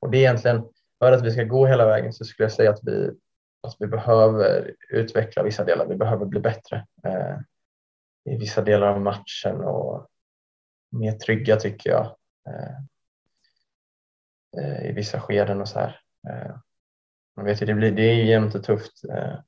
och 0.00 0.10
det 0.10 0.18
är 0.18 0.20
egentligen 0.20 0.64
för 0.98 1.12
att 1.12 1.24
vi 1.24 1.30
ska 1.30 1.44
gå 1.44 1.66
hela 1.66 1.86
vägen 1.86 2.12
så 2.12 2.24
skulle 2.24 2.44
jag 2.44 2.52
säga 2.52 2.70
att 2.70 2.80
vi, 2.82 3.10
att 3.62 3.76
vi 3.78 3.86
behöver 3.86 4.74
utveckla 4.88 5.42
vissa 5.42 5.64
delar. 5.64 5.86
Vi 5.86 5.96
behöver 5.96 6.26
bli 6.26 6.40
bättre 6.40 6.86
eh, 7.04 7.36
i 8.24 8.36
vissa 8.36 8.62
delar 8.62 8.86
av 8.86 9.00
matchen 9.00 9.60
och 9.60 10.06
mer 10.90 11.12
trygga 11.12 11.56
tycker 11.56 11.90
jag 11.90 12.16
eh, 12.48 12.76
eh 14.56 14.90
i 14.90 14.92
vissa 14.92 15.20
skeden 15.20 15.60
och 15.60 15.68
så 15.68 15.78
här. 15.78 16.00
Eh, 16.28 16.56
man 17.36 17.44
vet 17.44 17.62
ju, 17.62 17.66
det, 17.66 17.74
blir, 17.74 17.92
det 17.92 18.02
är 18.02 18.24
jämnt 18.24 18.54
och 18.54 18.64
tufft 18.64 19.04
eh, 19.04 19.38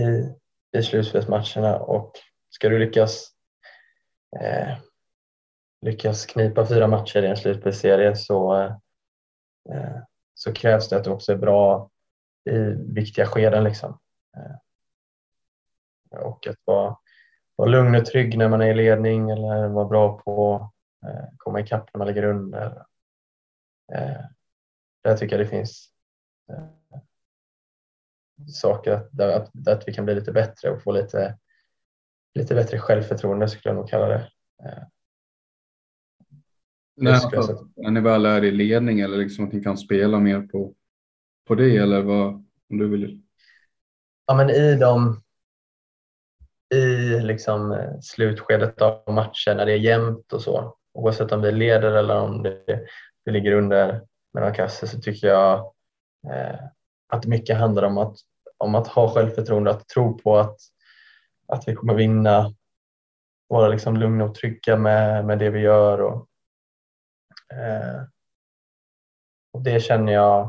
i, 0.00 0.34
i 0.78 0.82
slutspelsmatcherna 0.82 1.78
och 1.78 2.12
ska 2.50 2.68
du 2.68 2.78
lyckas 2.78 3.30
eh, 4.40 4.78
lyckas 5.84 6.26
knipa 6.26 6.66
fyra 6.66 6.86
matcher 6.86 7.22
i 7.22 7.26
en 7.26 7.36
slutspelsserie 7.36 8.16
så, 8.16 8.56
eh, 8.56 8.76
eh, 9.70 9.98
så 10.34 10.52
krävs 10.52 10.88
det 10.88 10.96
att 10.96 11.04
du 11.04 11.10
också 11.10 11.32
är 11.32 11.36
bra 11.36 11.90
i 12.50 12.58
viktiga 12.94 13.26
skeden. 13.26 13.64
Liksom. 13.64 13.98
Eh, 14.36 14.56
och 16.20 16.46
att 16.46 16.56
vara, 16.64 16.96
vara 17.56 17.68
lugn 17.68 17.94
och 17.94 18.06
trygg 18.06 18.38
när 18.38 18.48
man 18.48 18.60
är 18.60 18.70
i 18.70 18.74
ledning 18.74 19.30
eller 19.30 19.68
vara 19.68 19.84
bra 19.84 20.18
på 20.18 20.54
att 20.54 21.38
komma 21.38 21.60
ikapp 21.60 21.90
när 21.94 21.98
man 21.98 22.06
ligger 22.06 22.24
under. 22.24 22.84
Där 25.02 25.16
tycker 25.16 25.38
jag 25.38 25.46
det 25.46 25.50
finns 25.50 25.90
saker 28.48 29.08
där, 29.10 29.28
att, 29.28 29.68
att 29.68 29.88
vi 29.88 29.94
kan 29.94 30.04
bli 30.04 30.14
lite 30.14 30.32
bättre 30.32 30.70
och 30.70 30.82
få 30.82 30.92
lite, 30.92 31.38
lite 32.34 32.54
bättre 32.54 32.78
självförtroende 32.78 33.48
skulle 33.48 33.74
jag 33.74 33.76
nog 33.76 33.88
kalla 33.88 34.08
det. 34.08 34.30
Eh, 36.96 37.04
när, 37.04 37.82
när 37.82 37.90
ni 37.90 38.00
väl 38.00 38.26
är 38.26 38.44
i 38.44 38.50
ledning 38.50 39.00
eller 39.00 39.16
liksom 39.16 39.44
att 39.44 39.52
ni 39.52 39.62
kan 39.62 39.76
spela 39.76 40.18
mer 40.18 40.40
på, 40.40 40.74
på 41.48 41.54
det 41.54 41.76
eller 41.76 42.02
vad 42.02 42.26
om 42.70 42.78
du 42.78 42.88
vill? 42.88 43.22
Ja, 44.26 44.34
men 44.34 44.50
i 44.50 44.76
de 44.76 45.20
i 46.74 47.20
liksom 47.20 47.72
eh, 47.72 48.00
slutskedet 48.00 48.82
av 48.82 49.14
matchen 49.14 49.56
när 49.56 49.66
det 49.66 49.72
är 49.72 49.78
jämnt 49.78 50.32
och 50.32 50.42
så 50.42 50.76
oavsett 50.92 51.32
om 51.32 51.42
vi 51.42 51.52
leder 51.52 51.92
eller 51.92 52.20
om 52.20 52.42
det, 52.42 52.64
det 53.24 53.30
ligger 53.30 53.52
under 53.52 54.02
mellan 54.34 54.54
kassor 54.54 54.86
så 54.86 55.00
tycker 55.00 55.28
jag 55.28 55.58
eh, 56.30 56.60
att 57.08 57.26
mycket 57.26 57.56
handlar 57.56 57.82
om 57.82 57.98
att, 57.98 58.16
om 58.56 58.74
att 58.74 58.88
ha 58.88 59.14
självförtroende, 59.14 59.70
att 59.70 59.88
tro 59.88 60.18
på 60.18 60.38
att, 60.38 60.56
att 61.48 61.68
vi 61.68 61.74
kommer 61.74 61.94
vinna, 61.94 62.54
vara 63.48 63.68
liksom 63.68 63.96
lugna 63.96 64.24
och 64.24 64.34
trygga 64.34 64.76
med, 64.76 65.24
med 65.24 65.38
det 65.38 65.50
vi 65.50 65.60
gör. 65.60 66.00
Och, 66.00 66.28
Eh, 67.58 68.02
och 69.52 69.62
det 69.62 69.80
känner 69.80 70.12
jag, 70.12 70.42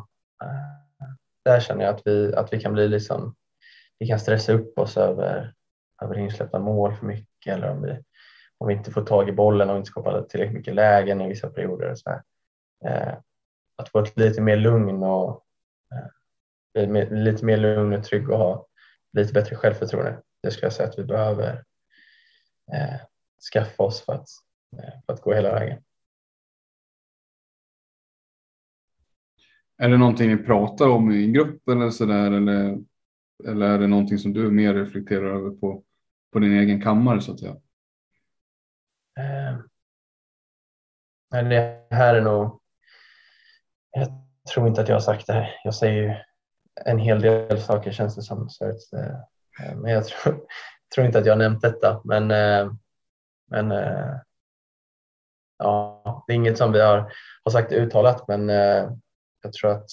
eh, 0.43 1.08
där 1.45 1.60
känner 1.60 1.86
jag 1.86 1.95
att 1.95 2.01
vi, 2.08 2.36
att 2.36 2.53
vi 2.53 2.60
kan 2.60 2.74
bli 2.74 2.88
liksom 2.88 3.36
vi 3.99 4.08
kan 4.08 4.20
stressa 4.20 4.53
upp 4.53 4.80
oss 4.80 4.97
över, 4.97 5.53
över 6.01 6.18
insläppta 6.18 6.60
mål 6.60 6.95
för 6.95 7.06
mycket 7.06 7.53
eller 7.53 7.70
om 7.70 7.82
vi, 7.82 8.03
om 8.58 8.68
vi 8.68 8.74
inte 8.74 8.91
får 8.91 9.06
tag 9.06 9.30
i 9.30 9.32
bollen 9.32 9.70
och 9.70 9.78
inte 9.78 9.88
skapar 9.88 10.22
tillräckligt 10.22 10.58
mycket 10.58 10.76
lägen 10.76 11.22
i 11.22 11.28
vissa 11.28 11.49
perioder. 11.49 11.91
Och 11.91 11.99
så 11.99 12.10
här. 12.10 12.24
Eh, 12.86 13.18
att 13.76 13.89
få 13.89 13.99
ett 13.99 14.18
lite 14.18 14.41
mer 14.41 14.58
lugn 14.58 15.03
och 15.03 15.43
lite 17.10 17.45
mer 17.45 17.58
lugn 17.58 17.93
och 17.93 18.03
trygg 18.03 18.30
och 18.30 18.38
ha 18.38 18.68
lite 19.14 19.34
bättre 19.34 19.56
självförtroende. 19.56 20.22
Det 20.43 20.51
skulle 20.51 20.66
jag 20.66 20.74
säga 20.74 20.89
att 20.89 20.99
vi 20.99 21.03
behöver 21.03 21.64
eh, 22.74 22.99
skaffa 23.53 23.84
oss 23.84 24.01
för 24.01 24.14
att, 24.14 24.30
för 25.06 25.14
att 25.14 25.22
gå 25.22 25.34
hela 25.34 25.53
vägen. 25.53 25.84
Är 29.78 29.89
det 29.89 29.97
någonting 29.97 30.30
ni 30.30 30.38
pratar 30.38 30.88
om 30.88 31.11
i 31.11 31.28
gruppen 31.28 31.82
eller 31.82 31.91
sådär 31.91 32.32
eller, 32.32 32.78
eller 33.47 33.69
är 33.69 33.80
det 33.80 33.88
någonting 33.88 34.17
som 34.17 34.34
du 34.34 34.51
mer 34.51 34.73
reflekterar 34.73 35.36
över 35.36 35.49
på, 35.49 35.84
på 36.34 36.39
din 36.39 36.59
egen 36.59 36.82
kammare 36.82 37.21
så 37.21 37.34
att 37.34 37.39
säga? 37.39 37.55
Eh, 39.19 39.59
det 41.43 41.88
här 41.89 42.15
är 42.15 42.21
nog 42.21 42.61
jag 43.91 44.53
tror 44.53 44.67
inte 44.67 44.82
att 44.82 44.88
jag 44.88 44.95
har 44.95 45.01
sagt 45.01 45.28
det 45.28 45.34
här. 45.34 45.59
Jag 45.63 45.76
säger 45.76 46.03
ju 46.03 46.15
en 46.86 46.99
hel 46.99 47.21
del 47.21 47.61
saker 47.61 47.91
känns 47.91 48.15
det 48.15 48.21
som. 48.21 48.49
Så 48.49 48.69
att, 48.69 48.93
eh, 48.93 49.76
men 49.76 49.91
jag 49.91 50.05
tror, 50.05 50.41
tror, 50.95 51.05
inte 51.05 51.19
att 51.19 51.26
jag 51.26 51.34
har 51.34 51.38
nämnt 51.38 51.61
detta. 51.61 52.01
Men, 52.03 52.32
eh, 52.32 52.71
men 53.47 53.73
ja, 55.57 56.23
det 56.28 56.34
är 56.34 56.36
inget 56.36 56.57
som 56.57 56.71
vi 56.71 56.82
har, 56.82 57.13
har 57.43 57.51
sagt 57.51 57.71
uttalat. 57.71 58.28
Men 58.28 58.49
jag 59.46 59.54
tror 59.54 59.72
att, 59.72 59.88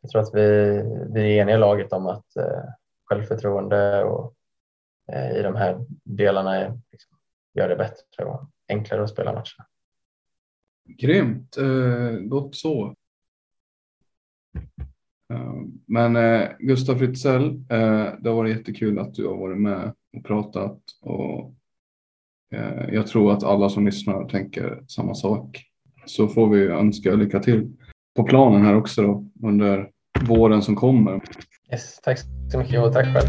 jag 0.00 0.10
tror 0.10 0.22
att 0.22 0.34
vi, 0.34 0.82
vi 1.14 1.20
är 1.20 1.42
eniga 1.42 1.56
i 1.56 1.58
laget 1.58 1.92
om 1.92 2.06
att 2.06 2.36
eh, 2.36 2.64
självförtroende 3.04 4.04
och 4.04 4.34
eh, 5.12 5.36
i 5.36 5.42
de 5.42 5.56
här 5.56 5.86
delarna 6.04 6.56
är, 6.56 6.80
liksom, 6.92 7.18
gör 7.54 7.68
det 7.68 7.76
bättre 7.76 8.24
och 8.24 8.50
enklare 8.68 9.02
att 9.02 9.10
spela 9.10 9.32
matcherna. 9.32 9.66
Grymt, 10.84 11.56
eh, 11.56 12.18
gott 12.20 12.56
så. 12.56 12.94
Eh, 15.32 15.54
men 15.86 16.16
eh, 16.16 16.48
Gustav 16.58 16.94
Fritzell, 16.96 17.44
eh, 17.70 18.12
det 18.20 18.28
har 18.28 18.34
varit 18.34 18.56
jättekul 18.56 18.98
att 18.98 19.14
du 19.14 19.26
har 19.26 19.36
varit 19.36 19.58
med 19.58 19.94
och 20.16 20.24
pratat 20.24 20.80
och 21.00 21.54
eh, 22.54 22.94
jag 22.94 23.06
tror 23.06 23.32
att 23.32 23.44
alla 23.44 23.68
som 23.68 23.86
lyssnar 23.86 24.28
tänker 24.28 24.84
samma 24.88 25.14
sak. 25.14 25.64
Så 26.06 26.28
får 26.28 26.48
vi 26.48 26.66
önska 26.66 27.14
lycka 27.14 27.40
till 27.40 27.72
på 28.18 28.24
planen 28.24 28.64
här 28.64 28.76
också 28.76 29.02
då, 29.02 29.24
under 29.48 29.86
våren 30.20 30.62
som 30.62 30.76
kommer. 30.76 31.20
Yes, 31.72 32.00
tack 32.02 32.18
så 32.52 32.58
mycket 32.58 32.80
och 32.80 32.92
tack 32.92 33.06
själv. 33.06 33.28